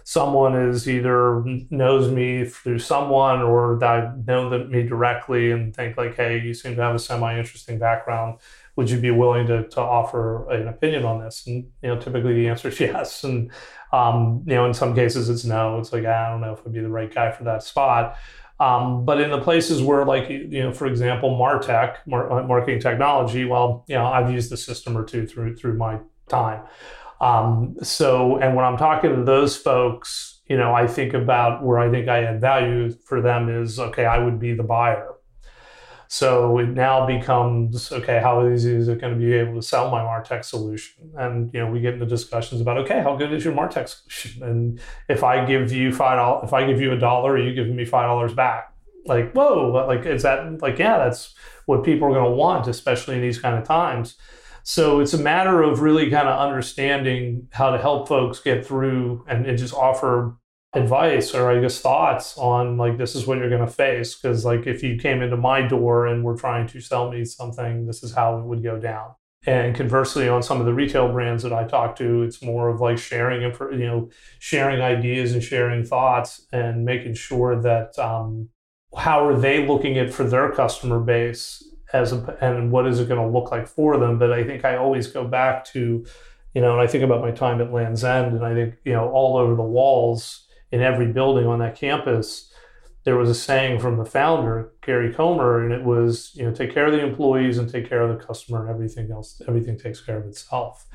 someone 0.06 0.56
is 0.56 0.88
either 0.88 1.44
knows 1.70 2.10
me 2.10 2.46
through 2.46 2.80
someone 2.80 3.42
or 3.42 3.78
that 3.80 4.26
know 4.26 4.50
me 4.70 4.84
directly 4.84 5.52
and 5.52 5.76
think 5.76 5.98
like, 5.98 6.16
"Hey, 6.16 6.40
you 6.40 6.54
seem 6.54 6.78
to 6.78 6.82
have 6.82 6.96
a 6.96 7.00
semi 7.00 7.38
interesting 7.38 7.78
background." 7.78 8.40
Would 8.76 8.90
you 8.90 9.00
be 9.00 9.12
willing 9.12 9.48
to, 9.48 9.68
to 9.70 9.82
offer 9.82 10.50
an 10.50 10.68
opinion 10.68 11.06
on 11.06 11.24
this? 11.24 11.46
And 11.48 11.66
you 11.82 11.90
know, 11.90 12.00
typically 12.00 12.34
the 12.34 12.50
answer 12.50 12.70
is 12.70 12.80
yes. 12.80 13.24
And 13.24 13.52
um, 13.92 14.44
you 14.46 14.56
know, 14.56 14.66
in 14.66 14.74
some 14.74 14.94
cases 14.94 15.30
it's 15.30 15.46
no. 15.46 15.80
It's 15.80 15.94
like 15.94 16.06
I 16.06 16.30
don't 16.30 16.42
know 16.42 16.54
if 16.54 16.60
I'd 16.66 16.74
be 16.74 16.82
the 16.82 16.90
right 16.90 17.14
guy 17.14 17.32
for 17.32 17.44
that 17.46 17.64
spot. 17.64 18.18
Um, 18.60 19.04
but 19.04 19.20
in 19.20 19.32
the 19.32 19.42
places 19.42 19.82
where, 19.84 20.06
like 20.06 20.30
you 20.30 20.64
know, 20.64 20.72
for 20.72 20.88
example, 20.88 21.38
Martech, 21.38 21.98
uh, 22.12 22.44
marketing 22.44 22.80
technology, 22.80 23.44
well, 23.44 23.84
you 23.88 23.96
know, 23.96 24.06
I've 24.06 24.32
used 24.32 24.50
the 24.50 24.58
system 24.58 24.98
or 24.98 25.04
two 25.04 25.28
through 25.28 25.58
through 25.58 25.78
my 25.78 26.00
time. 26.30 26.64
Um, 27.20 27.76
so, 27.82 28.38
and 28.38 28.56
when 28.56 28.66
I'm 28.66 28.78
talking 28.78 29.16
to 29.16 29.24
those 29.24 29.58
folks, 29.58 30.42
you 30.48 30.58
know, 30.58 30.74
I 30.74 30.88
think 30.88 31.14
about 31.14 31.64
where 31.64 31.80
I 31.80 31.90
think 31.90 32.08
I 32.08 32.24
add 32.24 32.40
value 32.40 32.92
for 32.92 33.22
them 33.22 33.50
is 33.50 33.80
okay. 33.80 34.06
I 34.06 34.20
would 34.20 34.40
be 34.40 34.54
the 34.54 34.64
buyer 34.64 35.16
so 36.16 36.60
it 36.60 36.70
now 36.70 37.06
becomes 37.06 37.92
okay, 37.92 38.22
how 38.22 38.48
easy 38.48 38.74
is 38.74 38.88
it 38.88 39.02
going 39.02 39.12
to 39.12 39.20
be 39.20 39.34
able 39.34 39.56
to 39.56 39.62
sell 39.62 39.92
my 39.92 40.00
Martech 40.00 40.46
solution? 40.46 41.12
And 41.18 41.54
you 41.54 41.60
know, 41.60 41.70
we 41.70 41.82
get 41.82 41.96
into 41.96 42.06
discussions 42.06 42.62
about 42.62 42.78
okay, 42.78 43.02
how 43.02 43.18
good 43.18 43.34
is 43.34 43.44
your 43.44 43.54
Martech 43.54 43.90
solution? 43.90 44.42
And 44.44 44.80
if 45.10 45.26
I 45.26 45.44
give 45.44 45.74
you 45.74 45.92
five 45.92 46.18
dollars, 46.18 46.48
if 46.48 46.54
I 46.54 46.66
give 46.68 46.80
you 46.80 46.94
a 46.94 46.98
dollar, 46.98 47.38
you 47.38 47.54
giving 47.54 47.76
me 47.76 47.84
five 47.84 48.08
dollars 48.08 48.34
back? 48.34 48.74
Like, 49.06 49.34
whoa, 49.34 49.86
like 49.90 50.06
is 50.06 50.24
that 50.24 50.62
like 50.62 50.80
yeah, 50.80 51.00
that's 51.00 51.36
what 51.66 51.84
people 51.84 52.08
are 52.08 52.14
going 52.14 52.32
to 52.32 52.38
want, 52.38 52.68
especially 52.68 53.16
in 53.16 53.22
these 53.22 53.38
kind 53.40 53.58
of 53.60 53.66
times. 53.66 54.16
So 54.64 55.02
it's 55.02 55.14
a 55.14 55.18
matter 55.18 55.64
of 55.64 55.82
really 55.82 56.10
kind 56.10 56.30
of 56.30 56.40
understanding 56.40 57.50
how 57.52 57.72
to 57.72 57.78
help 57.78 58.08
folks 58.08 58.40
get 58.40 58.66
through 58.66 59.26
and, 59.28 59.46
and 59.46 59.58
just 59.58 59.74
offer 59.74 60.38
advice 60.76 61.34
or 61.34 61.50
I 61.50 61.62
guess 61.62 61.80
thoughts 61.80 62.38
on 62.38 62.78
like 62.78 62.98
this 62.98 63.16
is 63.16 63.26
what 63.26 63.38
you're 63.38 63.50
going 63.50 63.66
to 63.66 63.72
face 63.72 64.16
because 64.16 64.44
like 64.44 64.68
if 64.68 64.84
you 64.84 64.98
came 64.98 65.22
into 65.22 65.38
my 65.38 65.62
door 65.62 66.06
and 66.06 66.24
were 66.24 66.36
trying 66.36 66.68
to 66.68 66.82
sell 66.82 67.10
me 67.10 67.24
something 67.24 67.86
this 67.86 68.04
is 68.04 68.14
how 68.14 68.38
it 68.38 68.46
would 68.46 68.62
go 68.62 68.80
down. 68.80 69.16
And 69.48 69.76
conversely 69.76 70.28
on 70.28 70.42
some 70.42 70.60
of 70.60 70.66
the 70.66 70.74
retail 70.74 71.12
brands 71.12 71.44
that 71.44 71.54
I 71.54 71.66
talk 71.66 71.96
to 71.98 72.24
it's 72.24 72.42
more 72.42 72.70
of 72.70 72.82
like 72.82 72.98
sharing 72.98 73.42
you 73.42 73.88
know 73.88 74.10
sharing 74.40 74.82
ideas 74.82 75.34
and 75.34 75.42
sharing 75.42 75.86
thoughts 75.86 76.46
and 76.52 76.84
making 76.84 77.14
sure 77.14 77.62
that 77.62 77.98
um, 77.98 78.50
how 78.98 79.26
are 79.26 79.38
they 79.38 79.66
looking 79.66 79.98
at 79.98 80.14
for 80.14 80.24
their 80.24 80.52
customer 80.52 81.00
base 81.00 81.64
as 81.94 82.12
a, 82.12 82.38
and 82.42 82.72
what 82.72 82.88
is 82.88 83.00
it 83.00 83.08
going 83.08 83.22
to 83.22 83.28
look 83.28 83.52
like 83.52 83.68
for 83.68 83.98
them? 83.98 84.18
But 84.20 84.34
I 84.34 84.44
think 84.44 84.66
I 84.66 84.76
always 84.76 85.08
go 85.08 85.26
back 85.26 85.64
to 85.66 86.06
you 86.54 86.62
know 86.62 86.74
and 86.74 86.82
I 86.82 86.88
think 86.88 87.04
about 87.04 87.22
my 87.22 87.32
time 87.32 87.62
at 87.62 87.72
Lands' 87.72 88.04
End 88.04 88.36
and 88.36 88.46
I 88.46 88.54
think 88.54 88.76
you 88.84 88.92
know 88.92 89.10
all 89.12 89.38
over 89.38 89.56
the 89.56 89.62
walls 89.62 90.45
in 90.72 90.82
every 90.82 91.08
building 91.08 91.48
on 91.48 91.60
that 91.60 91.76
campus, 91.76 92.52
there 93.04 93.18
was 93.18 93.30
a 93.30 93.36
saying 93.36 93.80
from 93.80 93.98
the 93.98 94.06
founder, 94.06 94.74
Gary 94.82 95.14
Comer, 95.14 95.64
and 95.64 95.72
it 95.72 95.84
was, 95.84 96.32
you 96.34 96.44
know, 96.44 96.54
take 96.54 96.74
care 96.74 96.88
of 96.88 96.92
the 96.92 97.06
employees 97.06 97.58
and 97.58 97.70
take 97.70 97.88
care 97.88 98.02
of 98.02 98.18
the 98.18 98.26
customer 98.26 98.62
and 98.62 98.70
everything 98.70 99.12
else, 99.12 99.42
everything 99.48 99.78
takes 99.78 100.02
care 100.02 100.18
of 100.18 100.26
itself. 100.26 100.86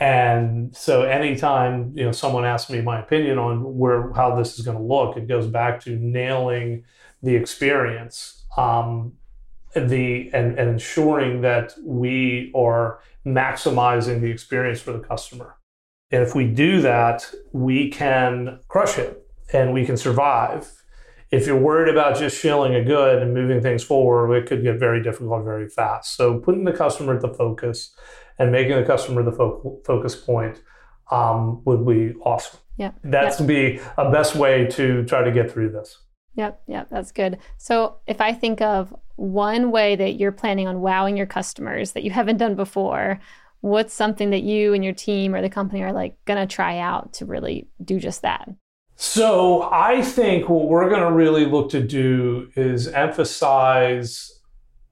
And 0.00 0.76
so 0.76 1.02
anytime, 1.02 1.92
you 1.96 2.04
know, 2.04 2.12
someone 2.12 2.44
asks 2.44 2.70
me 2.70 2.80
my 2.80 3.00
opinion 3.00 3.38
on 3.38 3.76
where 3.76 4.12
how 4.12 4.36
this 4.36 4.56
is 4.56 4.64
going 4.64 4.76
to 4.76 4.82
look, 4.82 5.16
it 5.16 5.26
goes 5.26 5.48
back 5.48 5.80
to 5.80 5.96
nailing 5.96 6.84
the 7.22 7.34
experience. 7.34 8.44
Um, 8.56 9.14
the 9.74 10.30
and, 10.32 10.58
and 10.58 10.70
ensuring 10.70 11.42
that 11.42 11.74
we 11.84 12.52
are 12.54 13.00
maximizing 13.26 14.20
the 14.20 14.30
experience 14.30 14.80
for 14.80 14.92
the 14.92 15.00
customer. 15.00 15.56
And 16.10 16.22
if 16.22 16.34
we 16.34 16.46
do 16.46 16.80
that, 16.80 17.30
we 17.52 17.90
can 17.90 18.60
crush 18.68 18.98
it 18.98 19.26
and 19.52 19.72
we 19.72 19.84
can 19.84 19.96
survive. 19.96 20.70
If 21.30 21.46
you're 21.46 21.58
worried 21.58 21.92
about 21.92 22.16
just 22.16 22.40
shilling 22.40 22.74
a 22.74 22.82
good 22.82 23.22
and 23.22 23.34
moving 23.34 23.60
things 23.60 23.84
forward, 23.84 24.34
it 24.34 24.46
could 24.46 24.62
get 24.62 24.78
very 24.78 25.02
difficult 25.02 25.44
very 25.44 25.68
fast. 25.68 26.16
So 26.16 26.38
putting 26.38 26.64
the 26.64 26.72
customer 26.72 27.14
at 27.14 27.20
the 27.20 27.28
focus 27.28 27.94
and 28.38 28.50
making 28.50 28.76
the 28.76 28.84
customer 28.84 29.22
the 29.22 29.32
fo- 29.32 29.80
focus 29.84 30.16
point 30.16 30.62
um, 31.10 31.62
would 31.64 31.86
be 31.86 32.14
awesome. 32.22 32.60
Yeah, 32.78 32.92
that's 33.02 33.40
yep. 33.40 33.48
be 33.48 33.80
a 33.98 34.10
best 34.10 34.36
way 34.36 34.66
to 34.66 35.04
try 35.04 35.22
to 35.22 35.32
get 35.32 35.50
through 35.50 35.72
this. 35.72 35.98
Yep, 36.36 36.62
yep, 36.68 36.88
that's 36.88 37.10
good. 37.10 37.38
So 37.56 37.96
if 38.06 38.20
I 38.20 38.32
think 38.32 38.60
of 38.60 38.94
one 39.16 39.72
way 39.72 39.96
that 39.96 40.12
you're 40.12 40.32
planning 40.32 40.68
on 40.68 40.80
wowing 40.80 41.16
your 41.16 41.26
customers 41.26 41.92
that 41.92 42.04
you 42.04 42.12
haven't 42.12 42.36
done 42.36 42.54
before, 42.54 43.20
what's 43.60 43.94
something 43.94 44.30
that 44.30 44.42
you 44.42 44.72
and 44.72 44.84
your 44.84 44.94
team 44.94 45.34
or 45.34 45.42
the 45.42 45.50
company 45.50 45.82
are 45.82 45.92
like 45.92 46.16
going 46.24 46.38
to 46.38 46.52
try 46.52 46.78
out 46.78 47.12
to 47.14 47.26
really 47.26 47.68
do 47.84 47.98
just 47.98 48.22
that? 48.22 48.48
So 48.96 49.68
I 49.70 50.02
think 50.02 50.48
what 50.48 50.68
we're 50.68 50.88
going 50.88 51.02
to 51.02 51.12
really 51.12 51.46
look 51.46 51.70
to 51.70 51.80
do 51.80 52.50
is 52.56 52.88
emphasize 52.88 54.38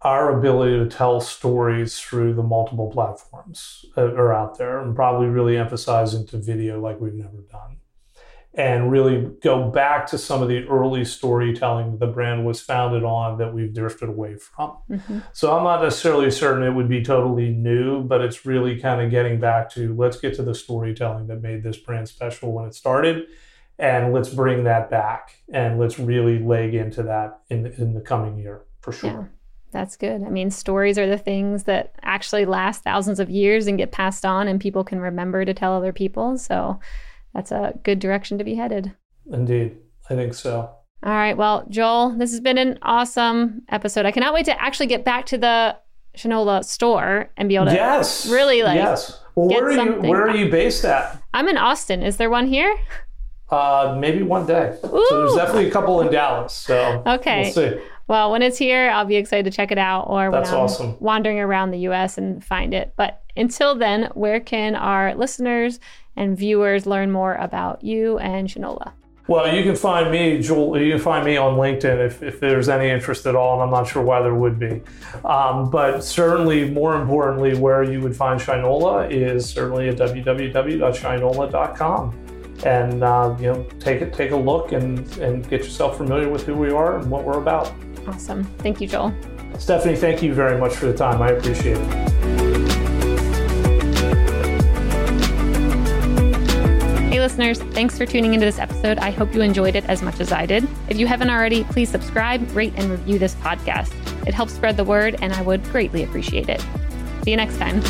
our 0.03 0.39
ability 0.39 0.79
to 0.79 0.87
tell 0.87 1.21
stories 1.21 1.99
through 1.99 2.35
the 2.35 2.43
multiple 2.43 2.91
platforms 2.91 3.85
uh, 3.97 4.05
that 4.05 4.15
are 4.15 4.33
out 4.33 4.59
there 4.59 4.81
and 4.81 4.95
probably 4.95 5.27
really 5.27 5.57
emphasize 5.57 6.15
into 6.15 6.39
video 6.39 6.81
like 6.81 7.01
we've 7.01 7.15
never 7.15 7.39
done 7.51 7.76
and 8.57 8.91
really 8.91 9.31
go 9.43 9.71
back 9.71 10.07
to 10.07 10.17
some 10.17 10.43
of 10.43 10.49
the 10.49 10.67
early 10.67 11.05
storytelling 11.05 11.91
that 11.91 12.01
the 12.01 12.07
brand 12.11 12.47
was 12.47 12.59
founded 12.59 13.05
on 13.05 13.37
that 13.37 13.53
we've 13.53 13.75
drifted 13.75 14.09
away 14.09 14.37
from. 14.37 14.79
Mm-hmm. 14.91 15.19
So 15.35 15.57
I'm 15.57 15.63
not 15.63 15.83
necessarily 15.83 16.31
certain 16.31 16.65
it 16.65 16.71
would 16.71 16.89
be 16.89 17.03
totally 17.03 17.51
new, 17.51 18.03
but 18.03 18.23
it's 18.23 18.47
really 18.47 18.81
kind 18.81 19.03
of 19.03 19.11
getting 19.11 19.39
back 19.39 19.69
to 19.73 19.95
let's 19.95 20.19
get 20.19 20.35
to 20.37 20.43
the 20.43 20.55
storytelling 20.55 21.27
that 21.27 21.43
made 21.43 21.63
this 21.63 21.77
brand 21.77 22.09
special 22.09 22.51
when 22.53 22.65
it 22.65 22.75
started 22.75 23.27
and 23.79 24.15
let's 24.15 24.31
bring 24.31 24.65
that 24.65 24.91
back 24.91 25.37
and 25.53 25.79
let's 25.79 25.99
really 25.99 26.39
leg 26.39 26.75
into 26.75 27.03
that 27.03 27.41
in, 27.51 27.67
in 27.67 27.93
the 27.93 28.01
coming 28.01 28.39
year 28.39 28.63
for 28.81 28.93
sure. 28.93 29.11
Yeah. 29.11 29.25
That's 29.73 29.97
good. 29.97 30.23
I 30.23 30.31
mean, 30.31 30.51
stories 30.51 30.97
are 30.97 31.07
the 31.07 31.19
things 31.19 31.65
that 31.65 31.93
actually 32.03 32.47
last 32.47 32.83
thousands 32.83 33.21
of 33.21 33.29
years 33.29 33.67
and 33.67 33.77
get 33.77 33.93
passed 33.93 34.25
on, 34.25 34.49
and 34.49 34.59
people 34.59 34.85
can 34.85 35.01
remember 35.01 35.45
to 35.45 35.53
tell 35.53 35.75
other 35.75 35.93
people. 35.93 36.39
So, 36.39 36.81
that's 37.37 37.53
a 37.53 37.79
good 37.83 37.99
direction 37.99 38.39
to 38.39 38.45
be 38.45 38.55
headed. 38.55 38.93
Indeed. 39.31 39.77
I 40.09 40.15
think 40.15 40.33
so. 40.33 40.71
All 41.03 41.13
right. 41.13 41.37
Well, 41.37 41.67
Joel, 41.69 42.17
this 42.17 42.31
has 42.31 42.41
been 42.41 42.57
an 42.57 42.79
awesome 42.81 43.63
episode. 43.69 44.07
I 44.07 44.11
cannot 44.11 44.33
wait 44.33 44.47
to 44.47 44.63
actually 44.63 44.87
get 44.87 45.05
back 45.05 45.27
to 45.27 45.39
the 45.39 45.77
Shinola 46.17 46.65
store 46.65 47.31
and 47.37 47.47
be 47.49 47.57
able 47.57 47.67
to 47.67 47.75
yes. 47.75 48.27
really 48.27 48.63
like 48.63 48.77
yes. 48.77 49.21
Well, 49.35 49.49
where 49.49 49.67
are 49.67 49.73
you 49.73 49.93
where 50.09 50.23
are 50.23 50.35
you 50.35 50.51
based 50.51 50.87
at? 50.87 51.23
I'm 51.35 51.47
in 51.47 51.59
Austin. 51.59 52.03
Is 52.03 52.17
there 52.17 52.31
one 52.31 52.47
here? 52.47 52.75
Uh, 53.51 53.97
maybe 54.01 54.23
one 54.23 54.47
day. 54.47 54.79
Ooh. 54.85 55.07
So 55.11 55.19
there's 55.19 55.35
definitely 55.35 55.69
a 55.69 55.71
couple 55.71 56.01
in 56.01 56.11
Dallas. 56.11 56.55
So 56.55 57.03
okay. 57.07 57.43
we'll 57.43 57.53
see. 57.53 57.81
Well, 58.09 58.31
when 58.31 58.41
it's 58.41 58.57
here, 58.57 58.89
I'll 58.91 59.05
be 59.05 59.17
excited 59.17 59.45
to 59.45 59.55
check 59.55 59.71
it 59.71 59.79
out 59.79 60.05
or 60.09 60.31
That's 60.31 60.49
when 60.51 60.59
I'm 60.59 60.65
awesome. 60.65 60.97
wandering 61.01 61.39
around 61.39 61.73
the 61.73 61.81
US 61.91 62.17
and 62.17 62.43
find 62.43 62.73
it. 62.73 62.95
But 62.97 63.23
until 63.37 63.75
then, 63.75 64.11
where 64.15 64.41
can 64.41 64.75
our 64.75 65.15
listeners 65.15 65.81
and 66.17 66.37
viewers 66.37 66.87
learn 66.87 67.11
more 67.11 67.35
about 67.35 67.85
you 67.85 68.19
and 68.19 68.49
Shinola? 68.49 68.93
Well, 69.29 69.53
you 69.53 69.65
can 69.65 69.75
find 69.75 70.13
me, 70.13 70.41
Joel. 70.41 70.81
You 70.81 70.93
can 70.93 71.01
find 71.01 71.25
me 71.25 71.37
on 71.37 71.57
LinkedIn 71.57 72.07
if, 72.07 72.23
if 72.23 72.39
there's 72.39 72.69
any 72.69 72.89
interest 72.89 73.27
at 73.27 73.35
all, 73.35 73.55
and 73.55 73.63
I'm 73.65 73.71
not 73.71 73.89
sure 73.89 74.01
why 74.03 74.23
there 74.23 74.35
would 74.35 74.57
be. 74.57 74.81
Um, 75.25 75.69
but 75.69 76.03
certainly, 76.03 76.71
more 76.71 76.95
importantly, 77.01 77.59
where 77.59 77.83
you 77.83 78.01
would 78.03 78.15
find 78.15 78.41
Shinola 78.41 79.11
is 79.11 79.49
certainly 79.49 79.89
at 79.89 79.97
www.shinola.com, 79.97 82.15
and 82.65 83.03
uh, 83.03 83.37
you 83.41 83.47
know, 83.47 83.67
take 83.81 84.01
it, 84.01 84.13
take 84.13 84.31
a 84.31 84.37
look, 84.37 84.71
and 84.71 85.01
and 85.19 85.49
get 85.49 85.65
yourself 85.65 85.97
familiar 85.97 86.29
with 86.29 86.47
who 86.47 86.55
we 86.55 86.71
are 86.71 86.99
and 86.99 87.11
what 87.11 87.25
we're 87.25 87.41
about. 87.41 87.73
Awesome. 88.07 88.45
Thank 88.59 88.81
you, 88.81 88.87
Joel. 88.87 89.13
Stephanie, 89.59 89.97
thank 89.97 90.23
you 90.23 90.35
very 90.35 90.57
much 90.57 90.77
for 90.77 90.87
the 90.87 90.95
time. 90.95 91.21
I 91.21 91.31
appreciate 91.31 91.79
it. 91.79 92.16
Listeners, 97.37 97.75
thanks 97.75 97.99
for 97.99 98.07
tuning 98.07 98.33
into 98.33 98.47
this 98.47 98.59
episode. 98.59 98.97
I 98.97 99.11
hope 99.11 99.35
you 99.35 99.43
enjoyed 99.43 99.77
it 99.77 99.85
as 99.91 100.01
much 100.01 100.21
as 100.21 100.33
I 100.33 100.47
did. 100.47 100.67
If 100.89 100.97
you 100.97 101.07
haven't 101.07 101.29
already, 101.29 101.65
please 101.65 101.91
subscribe, 101.91 102.51
rate, 102.57 102.73
and 102.77 102.91
review 102.91 103.19
this 103.19 103.35
podcast. 103.35 103.93
It 104.27 104.33
helps 104.33 104.55
spread 104.55 104.79
the 104.79 104.85
word, 104.85 105.17
and 105.21 105.35
I 105.35 105.43
would 105.43 105.63
greatly 105.65 106.03
appreciate 106.03 106.49
it. 106.49 106.63
See 107.25 107.33
you 107.33 107.37
next 107.37 107.59
time. 107.59 107.83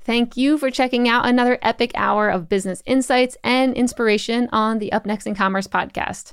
Thank 0.00 0.38
you 0.38 0.56
for 0.56 0.70
checking 0.70 1.10
out 1.10 1.26
another 1.26 1.58
epic 1.60 1.92
hour 1.94 2.30
of 2.30 2.48
business 2.48 2.82
insights 2.86 3.36
and 3.44 3.74
inspiration 3.74 4.48
on 4.50 4.78
the 4.78 4.92
Up 4.92 5.04
Next 5.04 5.26
in 5.26 5.34
Commerce 5.34 5.68
podcast. 5.68 6.32